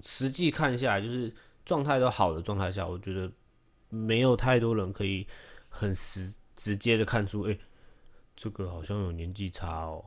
[0.00, 3.30] 实际看下来，就是状态都好的状态下，我觉得
[3.88, 5.26] 没有太多人可以
[5.68, 7.58] 很实直接的看出，哎、
[8.36, 10.04] 这个好像有年纪差哦。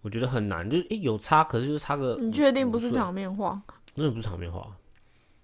[0.00, 3.62] 我觉得很难，就是诶、有差，可是就是差个你确定不是场面话？
[3.94, 4.74] 真的不是场面话，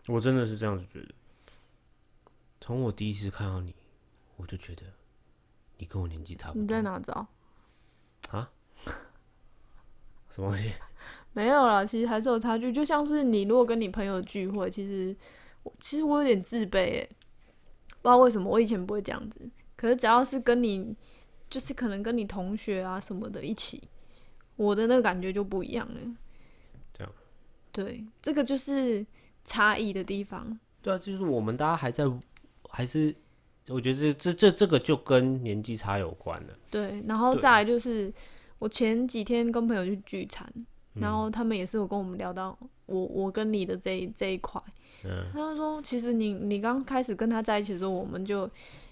[0.06, 1.14] 我真的是这样子觉得。
[2.62, 3.74] 从我第一次看到你，
[4.36, 4.84] 我就觉得
[5.78, 6.76] 你跟我年纪差不多你多。
[6.76, 7.26] 在哪找？
[8.30, 8.50] 啊
[10.30, 10.72] 什么东西？
[11.32, 12.72] 没有啦，其实还是有差距。
[12.72, 15.14] 就像是你如果跟你朋友聚会，其实
[15.62, 17.08] 我其实我有点自卑诶，
[17.88, 19.48] 不知道为什么，我以前不会这样子。
[19.76, 20.96] 可是只要是跟你，
[21.50, 23.82] 就是可能跟你同学啊什么的一起，
[24.56, 26.00] 我的那个感觉就不一样了。
[26.92, 27.12] 这样，
[27.72, 29.06] 对，这个就是
[29.44, 30.58] 差异的地方。
[30.80, 32.04] 对啊，就是我们大家还在，
[32.70, 33.14] 还是
[33.68, 36.54] 我觉得这这这这个就跟年纪差有关了。
[36.70, 38.12] 对，然后再来就是
[38.58, 40.46] 我前几天跟朋友去聚餐，
[40.94, 44.60] 嗯然后他们也是有跟我们聊到我我跟你的这一这一块，
[45.04, 48.48] 嗯，他就说其实你你刚开始跟他在一起的时候，我们就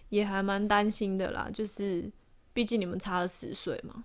[0.09, 2.11] 也还蛮担心的啦，就是
[2.53, 4.05] 毕竟你们差了十岁嘛。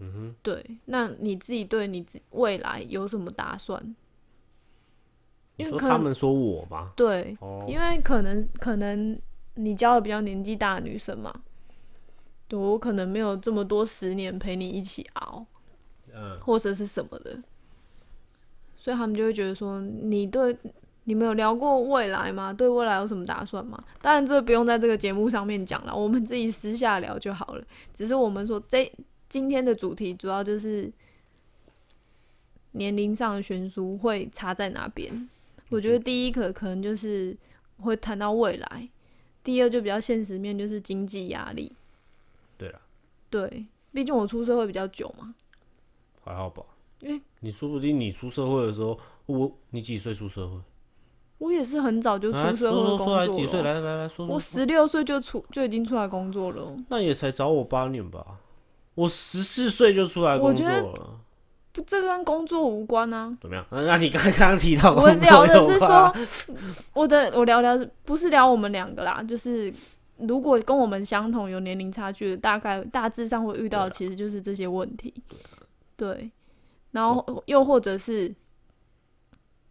[0.00, 3.80] 嗯哼，对，那你自己对你自未来有什么打算？
[3.80, 6.92] 说因为他们说我吧？
[6.94, 9.20] 对，哦，因为可能可能
[9.60, 11.34] 你交的比较年纪大的女生嘛，
[12.46, 15.44] 对我可能没有这么多十年陪你一起熬，
[16.14, 17.42] 嗯，或者是什么的，
[18.76, 20.56] 所以他们就会觉得说，你对
[21.04, 22.52] 你们有聊过未来吗？
[22.52, 23.82] 对未来有什么打算吗？
[24.00, 27.64] 当然，这不用在这个节目上面讲了，我们自己私下聊就好了。
[27.92, 28.90] 只是我们说这
[29.28, 30.92] 今天的主题主要就是
[32.72, 35.28] 年龄上的悬殊会差在哪边。
[35.70, 37.36] 我觉得第一个可能就是
[37.78, 38.88] 会谈到未来，
[39.48, 41.72] 第二就比较现实面，就是经济压力。
[42.58, 42.78] 对了，
[43.30, 45.34] 对，毕竟我出社会比较久嘛。
[46.22, 46.62] 还好吧。
[47.00, 50.60] 因为你说不定你出社会的时候，我你几岁出社会？
[51.38, 53.62] 我也是很早就出社会工说来几岁？
[53.62, 54.34] 来来来说说。
[54.34, 56.76] 我十六岁就出就已经出来工作了。
[56.90, 58.40] 那也才早我八年吧。
[58.96, 61.00] 我十四岁就出来工作了，不，
[61.86, 63.36] 这跟工作无关啊。
[63.40, 63.64] 怎么样？
[63.70, 66.14] 那 那你刚刚提到工我作聊的是说，
[66.94, 69.72] 我的我聊聊不是聊我们两个啦，就是
[70.16, 75.14] 如果跟我们相同有年龄差距的，大概大致上会遇到其实就是这些问题。
[75.96, 76.30] 对，
[76.92, 78.34] 然后又或者是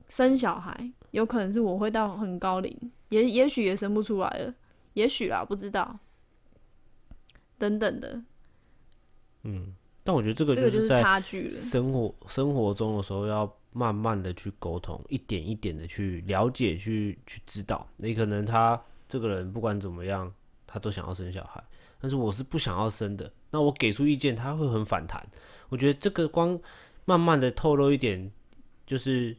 [0.09, 4.53] 生小孩，有可能是我会到很高龄，也也许也生不出来了，
[4.93, 5.99] 也许啦，不知道，
[7.57, 8.21] 等等的。
[9.43, 9.73] 嗯，
[10.07, 11.49] 但我觉得这个这个就是在差距了。
[11.49, 17.85] 生活生活中的时候，要慢慢的去沟通，一点一点的去了解，去去知道。
[17.97, 20.33] 你可能他这个人不管怎么样，
[20.65, 21.61] 他都想要生小孩，
[21.99, 23.29] 但是我是不想要生的。
[23.51, 25.21] 那我给出意见，他会很反弹。
[25.67, 26.57] 我觉得这个光
[27.03, 28.31] 慢慢的透露一点，
[28.85, 29.35] 就是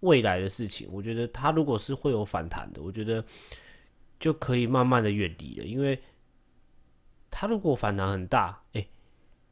[0.00, 0.88] 未来的事情。
[0.90, 3.24] 我觉得他如果是会有反弹的，我觉得
[4.18, 5.96] 就可以慢慢的远离了，因为
[7.30, 8.84] 他如果反弹很大，哎、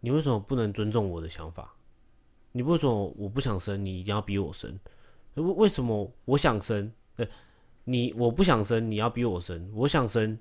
[0.00, 1.74] 你为什么不能尊重我的想法？
[2.52, 4.78] 你为什么我不想生，你一定要逼我生？
[5.34, 7.26] 为为什么我想生，呃，
[7.84, 9.70] 你我不想生，你要逼我生？
[9.74, 10.38] 我想生，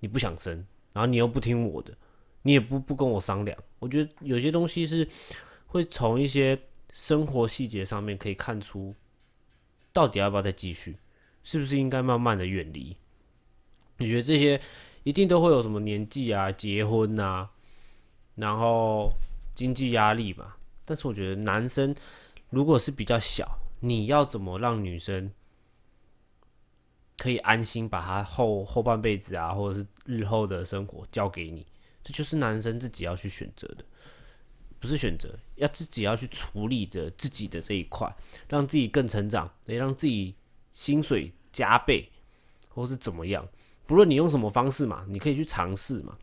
[0.00, 1.94] 你不想生，然后你又不听我的，
[2.42, 3.58] 你也不不跟我商量。
[3.80, 5.06] 我觉得有些东西是
[5.66, 6.58] 会从一些
[6.90, 8.94] 生活细节上面可以看出，
[9.92, 10.96] 到底要不要再继续，
[11.42, 12.96] 是不是应该慢慢的远离？
[13.98, 14.60] 你觉得这些
[15.02, 17.50] 一定都会有什么年纪啊、结婚啊，
[18.36, 19.12] 然后
[19.54, 20.54] 经济压力嘛？
[20.84, 21.94] 但是我觉得男生
[22.50, 25.32] 如果是比较小，你要怎么让女生
[27.16, 31.66] 可以安心把她后后半辈子啊，或者是日后的生活交给你？
[32.02, 33.84] 这就是男生自己要去选择的，
[34.78, 38.14] 不是选择，要自己要去处理的自己的这一块，
[38.48, 40.34] 让自己更成长，得让自己
[40.72, 42.10] 薪水加倍，
[42.68, 43.48] 或是怎么样。
[43.86, 46.18] 不论你用什么方式嘛，你可以去尝试嘛。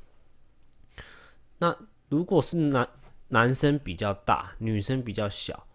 [1.57, 1.75] 那
[2.11, 2.87] 如果是男
[3.29, 5.65] 男生比较大，女生比较小，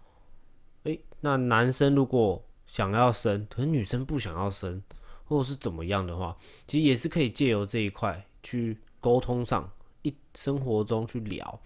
[0.83, 4.83] 诶、那男生如果想要生，可是女生不想要生，
[5.25, 6.37] 或者是怎么样的话，
[6.69, 9.73] 其实也是可以借由这一块去沟通上，
[10.03, 11.59] 一生活中去聊，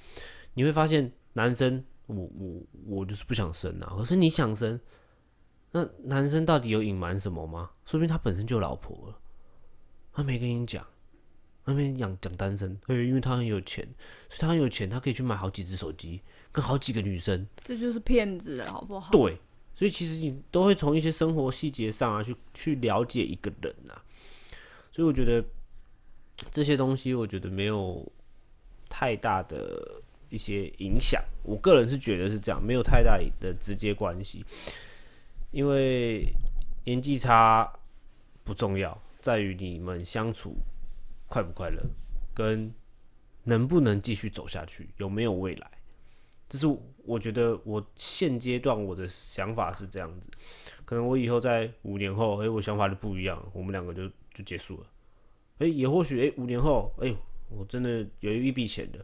[0.54, 4.78] 你会发现男生，我我我就是不想生啊，可是你想生，
[5.72, 7.72] 那男生到底有隐瞒什么吗？
[7.84, 9.18] 说不定他本身就有老婆了。
[10.12, 10.86] 他没跟你讲，
[11.64, 13.86] 他没讲讲单身，对，因为他很有钱，
[14.28, 16.20] 所以他很有钱，他可以去买好几只手机，
[16.50, 19.12] 跟好几个女生，这就是骗子了，好不好？
[19.12, 19.38] 对，
[19.74, 24.02] 所以其实你都会从一些生活细节上啊，去去了解一个人啊，
[24.90, 25.44] 所以我觉得
[26.50, 28.04] 这些东西，我觉得没有
[28.88, 34.44] 太大的一些影响，我个人是觉得是这样，没有太大的直接关系，
[35.50, 36.26] 因为
[36.84, 37.70] 年纪差
[38.42, 39.00] 不重要。
[39.20, 40.56] 在于你们相处
[41.30, 41.80] 快不快乐，
[42.34, 42.74] 跟
[43.44, 45.70] 能不能继续走下去，有没有未来。
[46.48, 46.66] 这是
[47.04, 50.28] 我觉得我现阶段我的想法是这样子，
[50.84, 54.86] 可能我以后在五年后，诶、我想法就不一样，我们两个就就结束了。
[55.58, 57.16] 诶、也或许诶、五年后，诶、
[57.48, 58.98] 我真的有一笔钱的，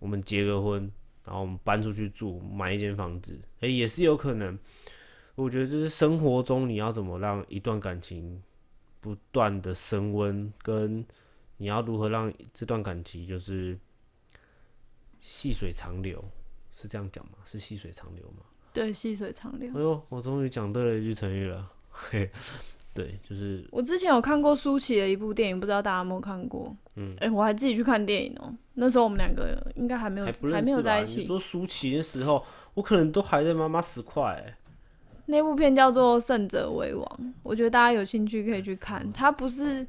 [0.00, 0.90] 我们结个婚，
[1.24, 4.58] 然后我们搬出去住，买一间房子，诶、也是有可能。
[5.36, 8.42] 我觉得这是生活中你要怎么让一段感情。
[9.00, 11.04] 不断的升温，跟
[11.56, 13.78] 你要如何让这段感情就是
[15.20, 16.22] 细水长流，
[16.72, 17.38] 是这样讲吗？
[17.44, 18.44] 是细水长流吗？
[18.72, 19.70] 对，细水长流。
[19.74, 21.70] 哎呦，我终于讲对了一句成语了。
[21.90, 22.28] 嘿，
[22.92, 26.76] 对，就是我之前有看过舒淇的一部电影，不知道大家有没有看过？
[26.96, 30.82] 嗯，哎、我还自己去看电影哦、那时候我们两个应该还没有还没有？
[30.82, 31.20] 在一起。
[31.20, 34.56] 你说舒淇的时候，我可能都还在妈妈十块、欸。
[35.26, 39.10] 那部片叫做《胜者为王》，我觉得大家有兴趣可以去看。
[39.12, 39.86] 它不是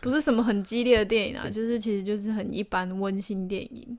[0.00, 3.98] 不是什么很激烈的电影啊，就是其实就是很一般温馨电影。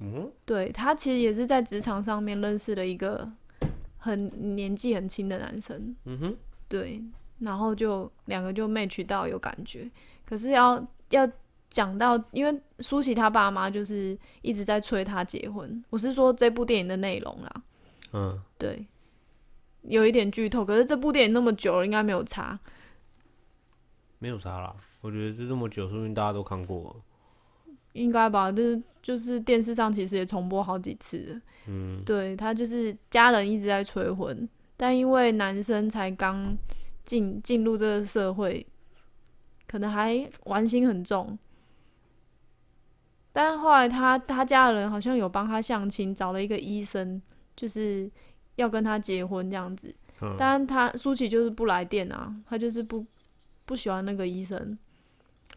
[0.00, 3.30] 嗯，对他其实也是在职场上面认识了一个
[3.96, 6.36] 很年纪很轻的男生，嗯哼，
[6.68, 7.02] 对，
[7.38, 9.88] 然后就两个就 match 到有感觉，
[10.26, 11.26] 可是要要
[11.70, 17.62] 讲到，因为舒淇他爸妈就是一直在催他结婚，我是说这部电影的内容啦，
[18.12, 18.86] 嗯，对，
[19.82, 22.58] 有一点剧透，可是这部电影那么久了，应该没有差，
[24.18, 24.74] 没有啥啦。
[25.04, 26.96] 我觉得这这么久，说明大家都看过了。
[27.92, 28.50] 应该吧？
[28.50, 31.38] 就是就是电视上其实也重播好几次。
[31.66, 36.56] 嗯，对他就是家人一直在催婚，但因为男生才刚
[37.04, 38.66] 进进入这个社会，
[39.66, 41.38] 可能还玩心很重。
[43.30, 47.20] 但后来他他家人好像有帮他相亲，找了一个医生，
[47.54, 48.10] 就是
[48.56, 49.94] 要跟他结婚这样子。
[50.22, 53.04] 嗯但他舒淇就是不来电啊，他就是不
[53.66, 54.78] 不喜欢那个医生，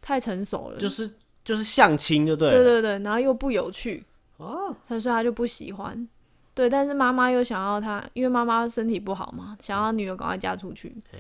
[0.08, 0.78] 太成熟了。
[0.78, 1.12] 就是
[1.44, 2.54] 就是相亲，就对了。
[2.54, 4.02] 对对对，然后又不有趣，
[4.38, 6.08] 哦，他说他就不喜欢。
[6.54, 10.96] 对，但是妈妈又想要他，因为妈妈身体不好嘛，想要女儿赶快嫁出去。
[11.12, 11.20] 嘿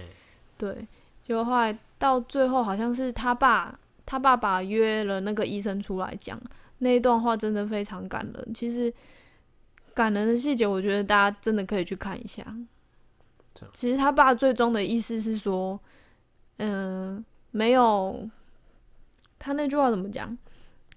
[0.57, 0.87] 对，
[1.21, 6.41] 结果后来到最后好像是他爸，他爸爸约了那个医生出来讲
[6.77, 8.53] 那一段话，真的非常感人。
[8.53, 8.91] 其实
[9.93, 12.45] 感人的细节，我觉得大家真的可以去看一下。
[13.73, 15.79] 其实他爸最终的意思是说，
[16.57, 18.27] 嗯、没有
[19.39, 20.37] 他那句话怎么讲？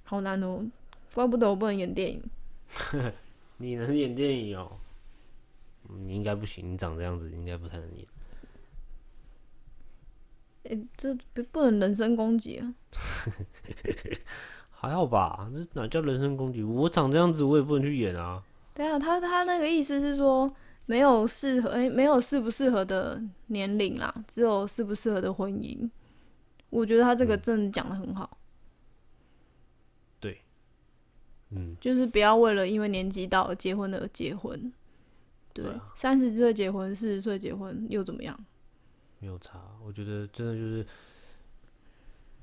[0.04, 0.64] 好难哦，
[1.14, 2.22] 怪不得我不能演电影。
[3.58, 4.72] 你能演电影哦？
[5.88, 8.06] 嗯你应该不行，你长这样子应该不太能演。
[10.64, 12.74] 诶、这不不能人身攻击啊！
[14.70, 16.62] 还好吧，这哪叫人身攻击？
[16.62, 18.42] 我长这样子，我也不能去演啊。
[18.74, 20.52] 对啊，他他那个意思是说，
[20.86, 25.88] 没有适合，诶、没有适不适合的年龄啦，只有适不适合的婚姻。
[26.70, 28.38] 我觉得他这个真的讲的很好，
[30.18, 30.40] 对
[31.50, 34.72] 嗯，就是不要为了因为年纪到了结婚而结婚。
[35.52, 35.64] 对
[35.96, 38.38] 三十岁结婚，四十岁结婚又怎么样？
[39.18, 39.60] 没有差。
[39.84, 40.86] 我觉得真的就是，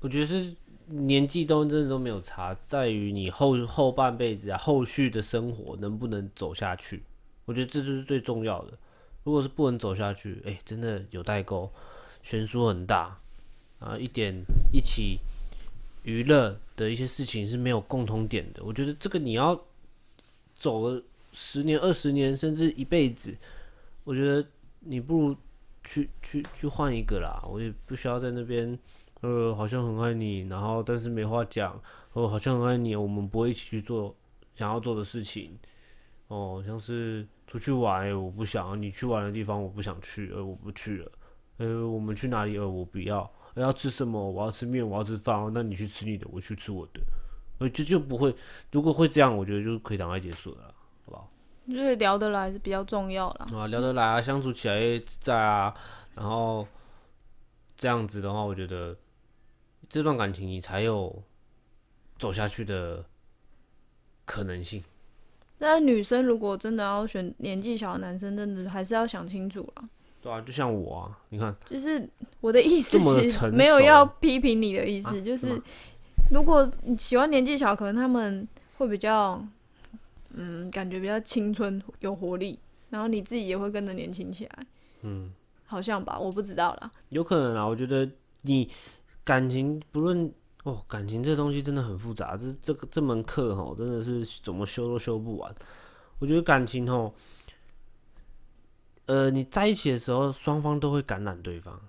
[0.00, 0.54] 我觉得是
[0.88, 7.02] 年纪都真的都没有差，在于你后后半辈子啊，后续的生活能不能走下去。
[7.46, 8.78] 我觉得这就是最重要的。
[9.24, 11.72] 如果是不能走下去，哎、真的有代沟，
[12.20, 13.18] 悬殊很大
[13.78, 14.34] 啊，一点
[14.72, 15.18] 一起
[16.02, 18.62] 娱乐的一些事情是没有共同点的。
[18.64, 19.58] 我觉得这个你要
[20.56, 21.02] 走了
[21.32, 23.36] 十年、二十年，甚至一辈子，
[24.04, 24.46] 我觉得
[24.80, 25.36] 你不如
[25.84, 27.42] 去去去换一个啦。
[27.48, 28.78] 我也不需要在那边，
[29.20, 31.80] 呃，好像很爱你，然后但是没话讲，
[32.14, 34.16] 哦，好像很爱你，我们不会一起去做
[34.54, 35.56] 想要做的事情。
[36.28, 41.12] 哦，像是出去玩，我不想；你去玩的地方，我不想去，呃，我不去了。
[41.56, 42.58] 呃，我们去哪里？
[42.58, 43.30] 呃，我不要。
[43.58, 44.30] 呃要吃什么？
[44.30, 45.36] 我要吃面，我要吃饭。
[45.36, 47.00] 哦那你去吃你的，我去吃我的。
[47.58, 48.32] 呃，就就不会，
[48.70, 50.72] 如果会这样，我觉得就可以赶快结束了，
[51.06, 51.28] 好不好？
[51.66, 53.48] 因为聊得来是比较重要啦。
[53.52, 55.74] 啊，聊得来啊，相处起来自在啊，
[56.14, 56.68] 然后
[57.76, 58.96] 这样子的话，我觉得
[59.88, 61.20] 这段感情你才有
[62.16, 63.04] 走下去的
[64.24, 64.84] 可能性。
[65.58, 69.84] 但女生如果真的要选年纪小的男生，真的还是要想清楚啦。
[70.20, 72.08] 对啊，就像我啊，你看，就是
[72.40, 75.62] 我的意思这么的其实没有要批评你的意思，啊就是吗
[76.30, 78.46] 如果你喜欢年纪小，可能他们
[78.76, 79.42] 会比较，
[80.34, 82.58] 嗯，感觉比较青春有活力，
[82.90, 84.66] 然后你自己也会跟着年轻起来，
[85.02, 85.32] 嗯，
[85.66, 86.90] 好像吧，我不知道啦。
[87.10, 87.66] 有可能啊。
[87.66, 88.06] 我觉得
[88.42, 88.68] 你
[89.24, 90.30] 感情不论
[90.64, 95.54] 哦，感情这东西真的很复杂，这这个这门课哈，真的是怎么修都修不完。
[96.18, 97.10] 我觉得感情哦，
[99.08, 101.80] 呃，你在一起的时候，双方都会感染对方。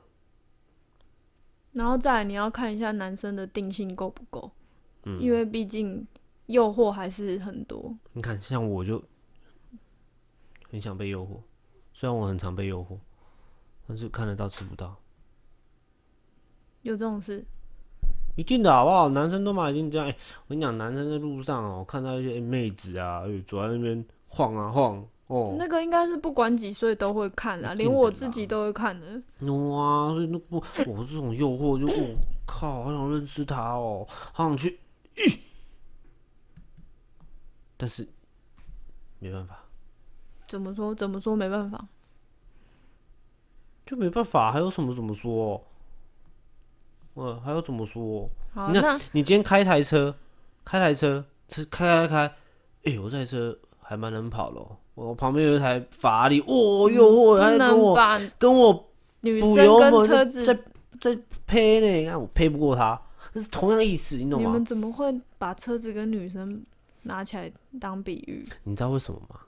[1.73, 4.49] 然后再来你要看一下男生的定性够不够，
[5.03, 6.05] 嗯因为毕竟
[6.47, 7.95] 诱惑还是很多。
[8.13, 9.03] 你看，像我就
[10.69, 11.39] 很想被诱惑，
[11.93, 12.97] 虽然我很常被诱惑，
[13.87, 14.95] 但是看得到吃不到，
[16.81, 17.45] 有这种事，
[18.37, 19.09] 一定的好不好？
[19.09, 20.07] 男生都嘛一定这样。
[20.07, 20.17] 哎、
[20.47, 29.05] 我跟你讲，男生在路上哦，看到一些、哎妹子啊，哎走在那边晃啊晃，哦，那个应该是不管几岁都会看啦，连我自己都会看的。
[29.45, 30.57] 哇，所以那不，
[30.87, 32.15] 我这种诱惑就，我、
[32.47, 34.03] 靠，好想认识他哦，
[34.33, 34.79] 好想去，
[35.15, 35.39] 咦
[37.77, 38.09] 但是
[39.19, 39.65] 没办法，
[40.47, 40.95] 怎么说？
[40.95, 41.35] 怎么说？
[41.35, 41.87] 没办法。
[43.85, 45.63] 就没办法，还有什么怎么说？
[47.13, 48.27] 呃，还要怎么说？
[49.11, 50.15] 你今天开台车，
[50.65, 52.35] 开台车，车开开开，
[52.85, 54.77] 哎、我这台车还蛮能跑的、哦。
[55.07, 57.95] 我旁边有一台法拉利，哦，诱惑，不还跟我
[58.37, 58.89] 跟我
[59.21, 60.53] 女生跟车子，在
[60.99, 63.01] 在配呢，你看我配不过他，
[63.33, 64.65] 这是同样意思，你懂吗你们？
[64.65, 66.61] 怎么会把车子跟女生
[67.03, 68.45] 拿起来当比喻？
[68.63, 69.39] 你知道为什么吗？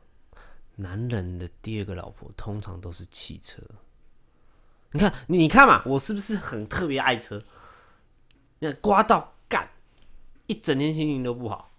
[0.78, 3.62] 男人的第二个老婆通常都是汽车。
[4.94, 7.44] 你看，你你看嘛，我是不是很特别爱车？
[8.60, 9.70] 你看刮到干，
[10.48, 11.72] 一整天心情都不好。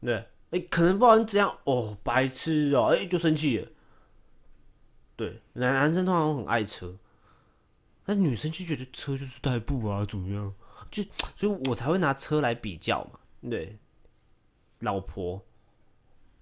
[0.00, 3.68] 对，哎、可能不知道你怎样哦，白痴哦、哎、就生气了。
[5.16, 6.96] 对，男男生通常都很爱车，
[8.04, 10.54] 但女生就觉得车就是代步啊，怎么样？
[10.90, 11.02] 就
[11.34, 13.18] 所以我才会拿车来比较嘛。
[13.50, 13.78] 对，
[14.80, 15.42] 老婆，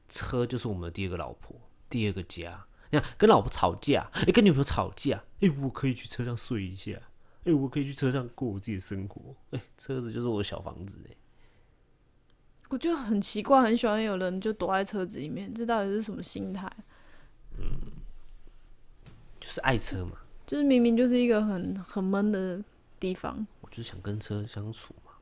[0.09, 1.57] 车就是我们的第二个老婆，
[1.89, 2.67] 第二个家。
[2.91, 7.01] 你看，跟老婆吵架，哎、跟女朋友吵架，哎、我可以去车上睡一下，
[7.45, 11.15] 哎、我可以去车上过我自己的生活，哎、车子就是我的小房子、哎，
[12.71, 16.71] 我就很奇怪，很喜欢有人就躲在车子里面，这到底是什么心态？
[17.59, 17.93] 嗯
[19.39, 20.13] 就是爱车嘛，
[20.47, 22.63] 就是明明就是一个很很闷的
[22.99, 25.13] 地方，我就是想跟车相处嘛，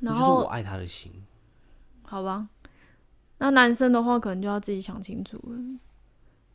[0.00, 1.12] 这然后就是我爱他的心。
[2.02, 2.48] 好吧，
[3.38, 5.56] 那男生的话可能就要自己想清楚了。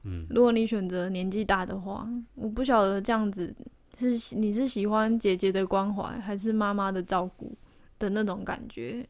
[0.04, 3.56] 嗯，如果你选择年纪大的话，我不晓得这样子
[3.96, 7.56] 是喜你是喜欢姐姐的关怀，还是妈妈的照顾
[8.00, 9.08] 的那种感觉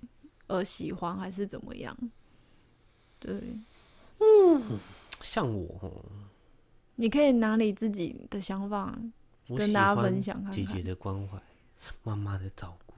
[0.50, 1.98] 而喜欢，还是怎么样？
[3.20, 3.34] 对，
[4.20, 4.80] 嗯
[5.22, 6.04] 像我哦，
[6.96, 8.98] 你可以拿你自己的想法
[9.48, 10.52] 跟大家分享看看。
[10.52, 11.42] 姐姐的关怀，
[12.04, 12.94] 妈妈的照顾，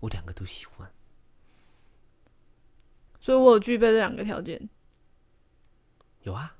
[0.00, 0.90] 我两个都喜欢。
[3.20, 4.68] 所以我有具备这两个条件。
[6.22, 6.56] 有啊，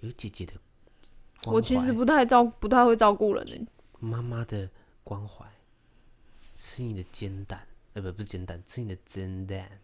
[0.00, 0.52] 有姐姐的
[1.46, 3.66] 我其实不太照不太会照顾人呢、
[3.98, 4.68] 妈妈的
[5.02, 5.44] 关怀，
[6.54, 9.80] 吃你的煎蛋，呃，不不是煎蛋，吃你的蒸蛋，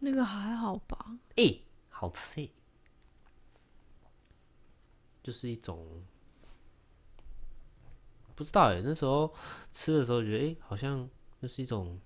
[0.00, 1.16] 那个还好吧？
[1.36, 2.48] 哎、好吃哎、
[5.22, 6.02] 就是一种
[8.34, 9.32] 不知道哎、那时候
[9.72, 11.08] 吃的时候觉得哎、好像
[11.40, 12.00] 就是一种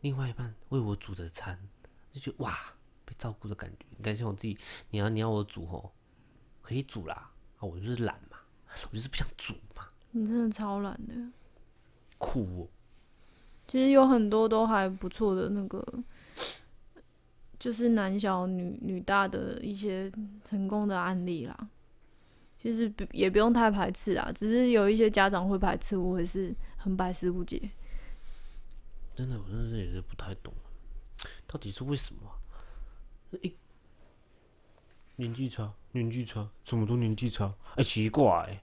[0.00, 1.68] 另外一半为我煮的餐，
[2.12, 3.84] 就觉得哇被照顾的感觉。
[3.96, 4.56] 你看像我自己，
[4.90, 5.92] 你要你要我煮吼，
[6.62, 8.38] 可以煮啦，啊我就是懒嘛，
[8.90, 11.14] 我就是不想煮嘛，你真的超懒的。
[12.16, 12.68] 酷哦。
[13.66, 15.84] 其实有很多都还不错的那个，
[17.58, 20.12] 就是男小女女大的一些
[20.44, 21.68] 成功的案例啦。
[22.56, 27.70] 其实也不用太排斥啊，只是有一些家长会排斥，我也是很百思不解。
[29.14, 30.52] 真的，我真的是也是不太懂，
[31.46, 32.34] 到底是为什么啊？
[33.42, 33.54] 诶、
[35.16, 38.62] 年纪差，年纪差，什么都年纪差，哎、奇怪、欸，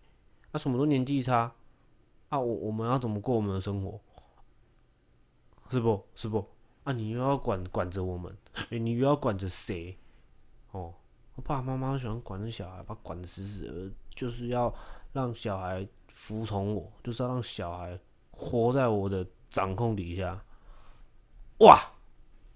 [0.52, 1.54] 啊，什么都年纪差，
[2.30, 4.02] 啊，我我们要怎么过我们的生活？
[5.72, 6.06] 是不？
[6.14, 6.46] 是不？
[6.84, 8.36] 啊，你又要管管着我们，
[8.70, 9.98] 哎、你又要管着谁？
[10.72, 10.94] 哦，
[11.36, 14.74] 我爸爸妈妈喜欢管着小孩，把管得死死的，就是要
[15.14, 17.98] 让小孩服从我，就是要让小孩
[18.32, 20.44] 活在我的掌控底下。
[21.60, 21.80] 哇，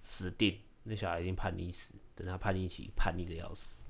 [0.02, 0.60] 死定！
[0.84, 3.84] 那小孩一定叛逆死，等他叛逆期，叛逆的要死。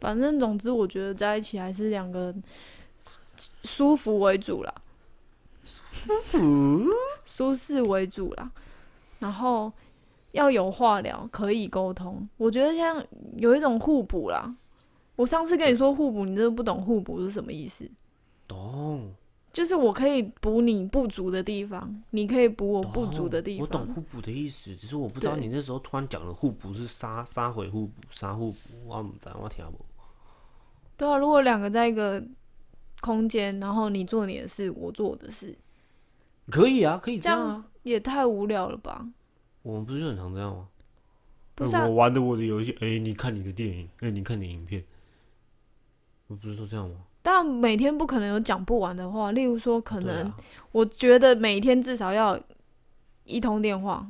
[0.00, 2.34] 反正总之，我觉得在一起还是两个
[3.62, 4.74] 舒服为主啦，
[5.62, 6.38] 舒 服
[7.54, 8.50] 适为主啦，
[9.20, 9.72] 然后
[10.32, 12.28] 要有话聊，可以沟通。
[12.36, 13.02] 我觉得像
[13.36, 14.54] 有一种互补啦。
[15.14, 17.88] 我上次跟你说互补，你真的不懂互补是什么意思？
[18.48, 19.12] 懂，
[19.52, 23.86] 就是我可以补你不足的地方，你可以补我不足的地方我懂。
[23.94, 29.84] 互补的意思，只是我不知道你那时候突然讲的互补是杀杀回互补，杀互补，我唔知道，我听不。
[30.96, 32.24] 对啊，如果两个在一个
[33.02, 35.54] 空间，然后你做你的事，我做我的事，
[36.50, 37.64] 可以啊，可以这这样。
[37.82, 39.06] 也太无聊了吧？
[39.62, 40.68] 我们不是就很常这样吗？
[41.54, 44.84] 不是我玩的我的游戏，哎、你看你的电影，哎、你看你的影片，
[46.28, 46.96] 我不是说这样吗？
[47.22, 50.36] 但每天不可能有讲不完的话，例如说，可能、啊
[50.72, 52.40] 我觉得每天至少要
[53.24, 54.06] 一通电话，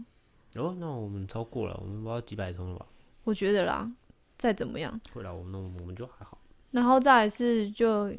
[0.54, 2.86] 哦，那我们超过了，我们不知道几百通了吧？
[3.24, 3.90] 我觉得啦，
[4.38, 6.38] 再怎么样，会啦，我们那我们就还好。
[6.70, 8.12] 然后再来是就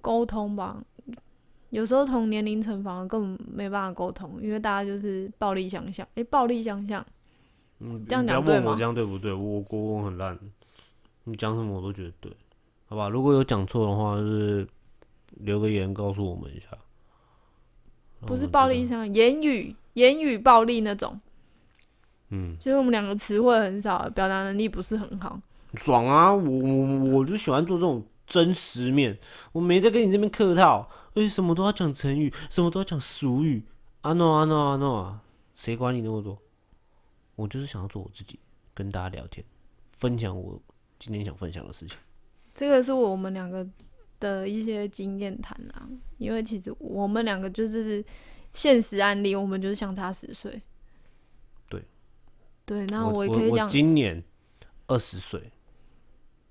[0.00, 0.82] 沟通吧。
[1.70, 6.06] 有时候同年龄层反而根本没办法沟通，因为大家就是暴力相向。
[6.14, 7.04] 诶、暴力相向，
[7.80, 9.32] 嗯，这样讲对吗问我这样对不对？
[9.32, 10.38] 我国文很烂，
[11.24, 12.32] 你讲什么我都觉得对，
[12.88, 13.08] 好吧？
[13.08, 14.66] 如果有讲错的话，就是
[15.40, 16.68] 留个言告诉我们一下。
[18.26, 21.20] 不是暴力相向，言语言语暴力那种。
[22.30, 25.40] 嗯，其实我们两个词汇很少，表达能力不是很好。
[25.74, 26.32] 爽啊！
[26.32, 29.18] 我我我就喜欢做这种真实面，
[29.52, 33.64] 我没在跟你这边客套，而且什么都要讲成语，什么都要讲俗语。
[34.02, 35.22] 啊 no 啊 no 啊 no 啊，
[35.56, 36.38] 谁管你那么多？
[37.34, 38.38] 我就是想要做我自己，
[38.74, 39.44] 跟大家聊天，
[39.86, 40.60] 分享我
[40.98, 41.98] 今天想分享的事情。
[42.54, 43.66] 这个是我们两个
[44.20, 48.04] 的一些经验谈啊，因为其实我们两个就是
[48.52, 50.60] 现实案例，我们就是相差十岁。
[51.68, 51.82] 对，
[52.64, 54.22] 对，那我我也可以讲，今年
[54.86, 55.52] 二十岁，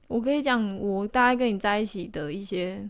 [0.07, 2.89] 我可以讲我大概跟你在一起的一些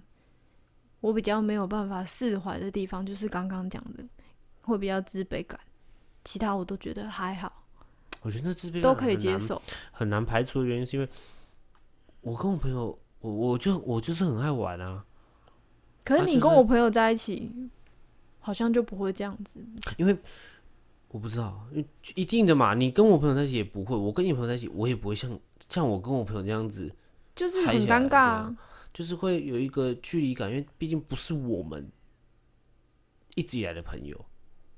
[1.00, 4.04] 我比较没有办法释怀的地方，就是刚刚讲的，
[4.62, 5.60] 会比较自卑感，
[6.24, 7.64] 其他我都觉得还好，
[8.22, 9.62] 我觉得那自卑感都可以接受。
[9.92, 11.10] 很难排除的原因是因为
[12.22, 15.06] 我跟我朋友，我我就我就是很爱玩啊，
[16.04, 17.52] 可是你跟我朋友在一起，
[18.40, 19.60] 好像就不会这样子。
[19.98, 20.18] 因为
[21.10, 25.40] 我不知道，因为一定的嘛，你跟我朋友在一起也不会，我跟你朋友在一起，我也不会像
[25.70, 26.94] 像我跟我朋友这样子，
[27.38, 28.58] 就是很尴尬啊。
[28.94, 31.88] 就是会有一个距离感，因为毕竟不是我们
[33.36, 34.26] 一直以来的朋友，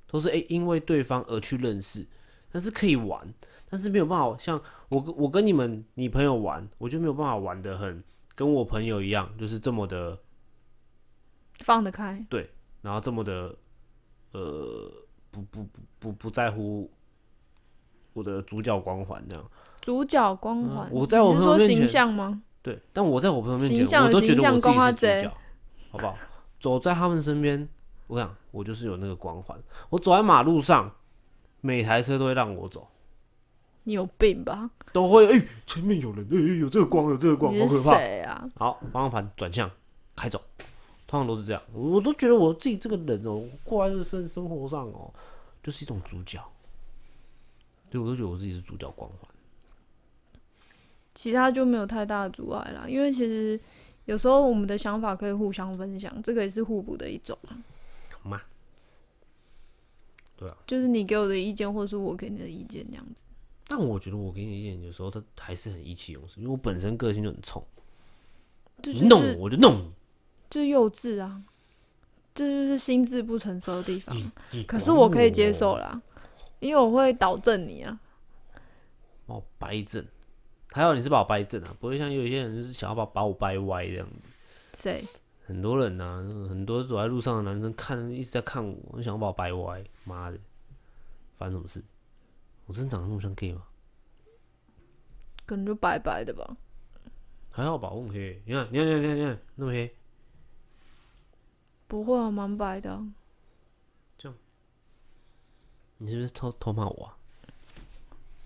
[0.08, 2.06] 都是诶、因为对方而去认识，
[2.52, 3.34] 但是可以玩，
[3.70, 8.04] 但是没有办法像我跟我跟你们你朋友玩，我就没有办法玩的很
[8.36, 10.20] 跟我朋友一样，就是这么的，
[11.60, 12.52] 放得开，对
[12.82, 13.56] 然后这么的
[14.34, 14.92] 呃
[15.32, 16.92] 不不不不不在乎
[18.12, 19.50] 我的主角光环这样。
[19.80, 20.90] 主角光环。
[20.90, 22.44] 嗯我在我你是说形朋友面前象吗？
[22.62, 25.32] 对，但我在我朋友面前，我都觉得我自己是主角，
[25.92, 26.18] 好不好？
[26.60, 27.68] 走在他们身边，
[28.08, 29.58] 我跟你讲，我就是有那个光环。
[29.90, 30.94] 我走在马路上，
[31.62, 32.88] 每台车都会让我走，
[33.84, 34.70] 你有病吧？
[34.92, 37.98] 都会哎、前面有人，哎、有这个光，有这个光，你是好可怕。
[37.98, 38.50] 谁啊？
[38.56, 39.72] 好，方向盘转向，
[40.16, 40.42] 开走，
[41.08, 41.62] 通常都是这样。
[41.72, 45.14] 我都觉得我自己这个人哦、过在这生生活上哦、
[45.64, 46.44] 就是一种主角。
[47.90, 49.32] 所以我都觉得我自己是主角光环。
[51.20, 52.86] 其他就没有太大的阻碍啦。
[52.88, 53.60] 因为其实
[54.06, 57.52] 有时候我们的想法可以互相分享，这个也是互补的一种啊。
[58.22, 58.42] 好吗？
[60.38, 63.26] 对啊，就是你给我的意见，或是我给你的意见这样子。
[63.68, 67.62] 但我觉得我给你意见，有时候他还是很意气用事，因为我本身个性就很冲，
[68.82, 69.92] 就是弄我就弄你
[70.50, 71.44] 就幼稚啊，
[72.34, 74.16] 这就是心智不成熟的地方。
[74.66, 76.02] 可是我可以接受啦，
[76.62, 78.00] 因为我会导正你啊。
[79.28, 80.06] 把我掰正。
[80.72, 84.16] 还好你是把我掰正啊，不会像有一些人就是想要把把我掰歪这样子。
[84.74, 85.04] 谁？
[85.46, 86.18] 很多人呐、
[86.48, 90.38] 很多走在路上的男生看一直在看我，就想要把我掰歪，妈的，
[91.34, 91.84] 发生什么事？
[92.68, 93.64] 我真的长得那么像 gay 吗？
[95.48, 96.56] 可能就白白的吧。
[97.52, 98.40] 还好吧，我很黑。
[98.46, 99.96] 你看，你看，你看，你看，那么黑，
[101.88, 103.12] 不会啊，蛮白的啊、
[105.98, 107.18] 你是不是偷偷骂我啊？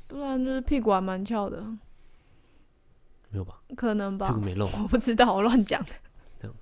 [0.07, 1.61] 不然就是屁股还蛮翘的，
[3.33, 3.59] 没有吧？
[3.75, 4.67] 可能吧屁股，没露。
[4.83, 5.89] 我不知道，我乱讲的
[6.39, 6.55] 这样。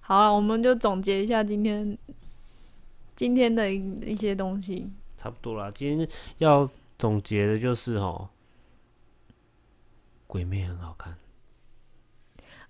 [0.00, 1.96] 好了，我们就总结一下今天
[3.14, 4.90] 今天的一一些东西。
[5.16, 5.70] 差不多啦。
[5.72, 6.68] 今天要
[6.98, 8.28] 总结的就是哦，
[10.26, 11.16] 鬼妹很好看。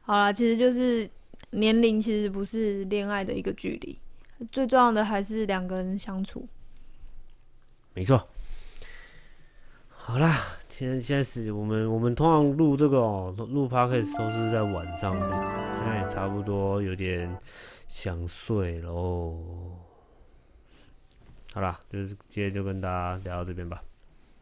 [0.03, 1.11] 好啦，其实就是
[1.53, 3.99] 年龄其实不是恋爱的一个距离，
[4.53, 6.47] 最重要的还是两个人相处。
[7.95, 8.29] 没错。
[9.89, 15.25] 好啦，现在现在是我们我们通常录这个哦，录 podcast 都是在晚上录，
[15.81, 17.35] 现在也差不多有点
[17.89, 19.39] 想睡喽。
[21.55, 23.83] 好啦，就是今天就跟大家聊到这边吧。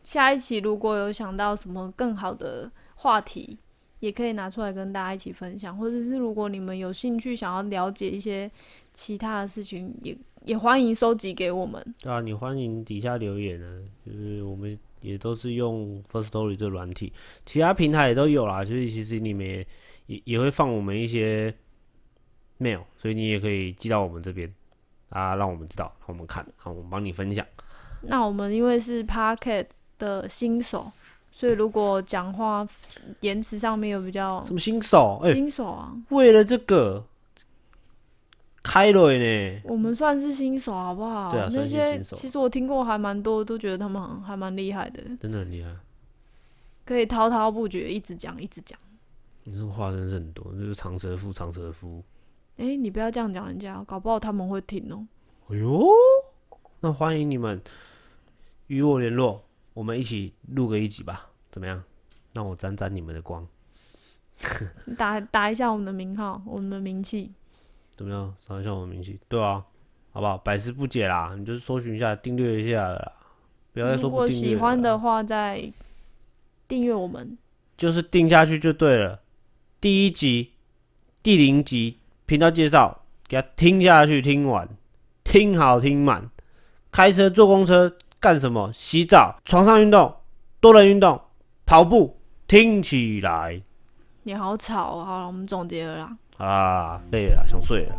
[0.03, 3.57] 下一期如果有想到什么更好的话题，
[4.01, 8.51] 也可以拿出来跟大家一起分享，或者是如果你们有兴趣想要了解一些
[8.93, 11.81] 其他的事情，也也欢迎收集给我们。
[12.03, 17.13] 对啊，你欢迎底下留言呢，就是我们也都是用 First Story 这个软体，
[17.45, 19.67] 其他平台也都有啦，所以其实你们也
[20.07, 21.55] 也也会放我们一些
[22.59, 24.53] mail，所以你也可以寄到我们这边
[25.11, 27.47] 啊，让我们知道，让我们看，然后我们帮你分享。
[28.01, 29.67] 那我们因为是 Pocket
[29.99, 30.91] 的新手，
[31.31, 32.67] 所以如果讲话
[33.21, 35.21] 言辞上面有比较什么新手？
[35.25, 37.05] 哎、新手啊，为了这个
[38.65, 41.31] 开了呢，我们算是新手好不好？
[41.31, 45.71] 对啊那些其实我听过还蛮多，都觉得他们很还蛮厉害的，真的很厉害。
[46.85, 48.77] 可以滔滔不绝，一直讲一直讲。
[49.45, 52.03] 你这个话真是很多，就是长舌妇，长舌妇。
[52.57, 55.07] 哎、你不要这样讲人家，搞不好他们会听哦、
[55.49, 55.87] 哎呦，
[56.81, 57.61] 那欢迎你们
[58.69, 59.43] 与我联络，
[59.75, 61.83] 我们一起录个一集吧，怎么样？
[62.33, 63.47] 让我沾沾你们的光，
[64.99, 67.31] 打打一下我们的名号，我们的名气。
[67.97, 68.35] 怎么样？
[68.45, 69.65] 尝一下我的名气，对啊，
[70.13, 70.37] 好不好？
[70.39, 73.13] 百思不解啦，你就是搜寻一下，订阅一下啦，
[73.73, 75.73] 不要再如果说不订阅喜欢的话，再
[76.67, 77.37] 订阅我们。
[77.77, 79.21] 就是定下去就对了。
[79.81, 80.53] 第一集、
[81.23, 84.69] 第零集频道介绍，给他听下去，听完，
[85.25, 86.31] 听好听满。
[86.93, 88.71] 开车、坐公车干什么？
[88.73, 90.15] 洗澡、床上运动、
[90.61, 91.21] 多人运动、
[91.67, 93.63] 跑步，听起来
[94.23, 95.05] 你好吵哦！
[95.05, 97.95] 好了，我们总结了啦，啊累了想睡了。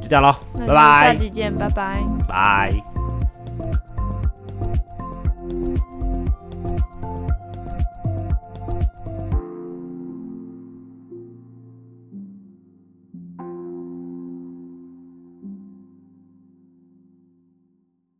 [0.00, 0.74] 就这样喽拜拜。
[1.06, 2.02] 下期见拜拜。
[2.28, 2.74] 拜。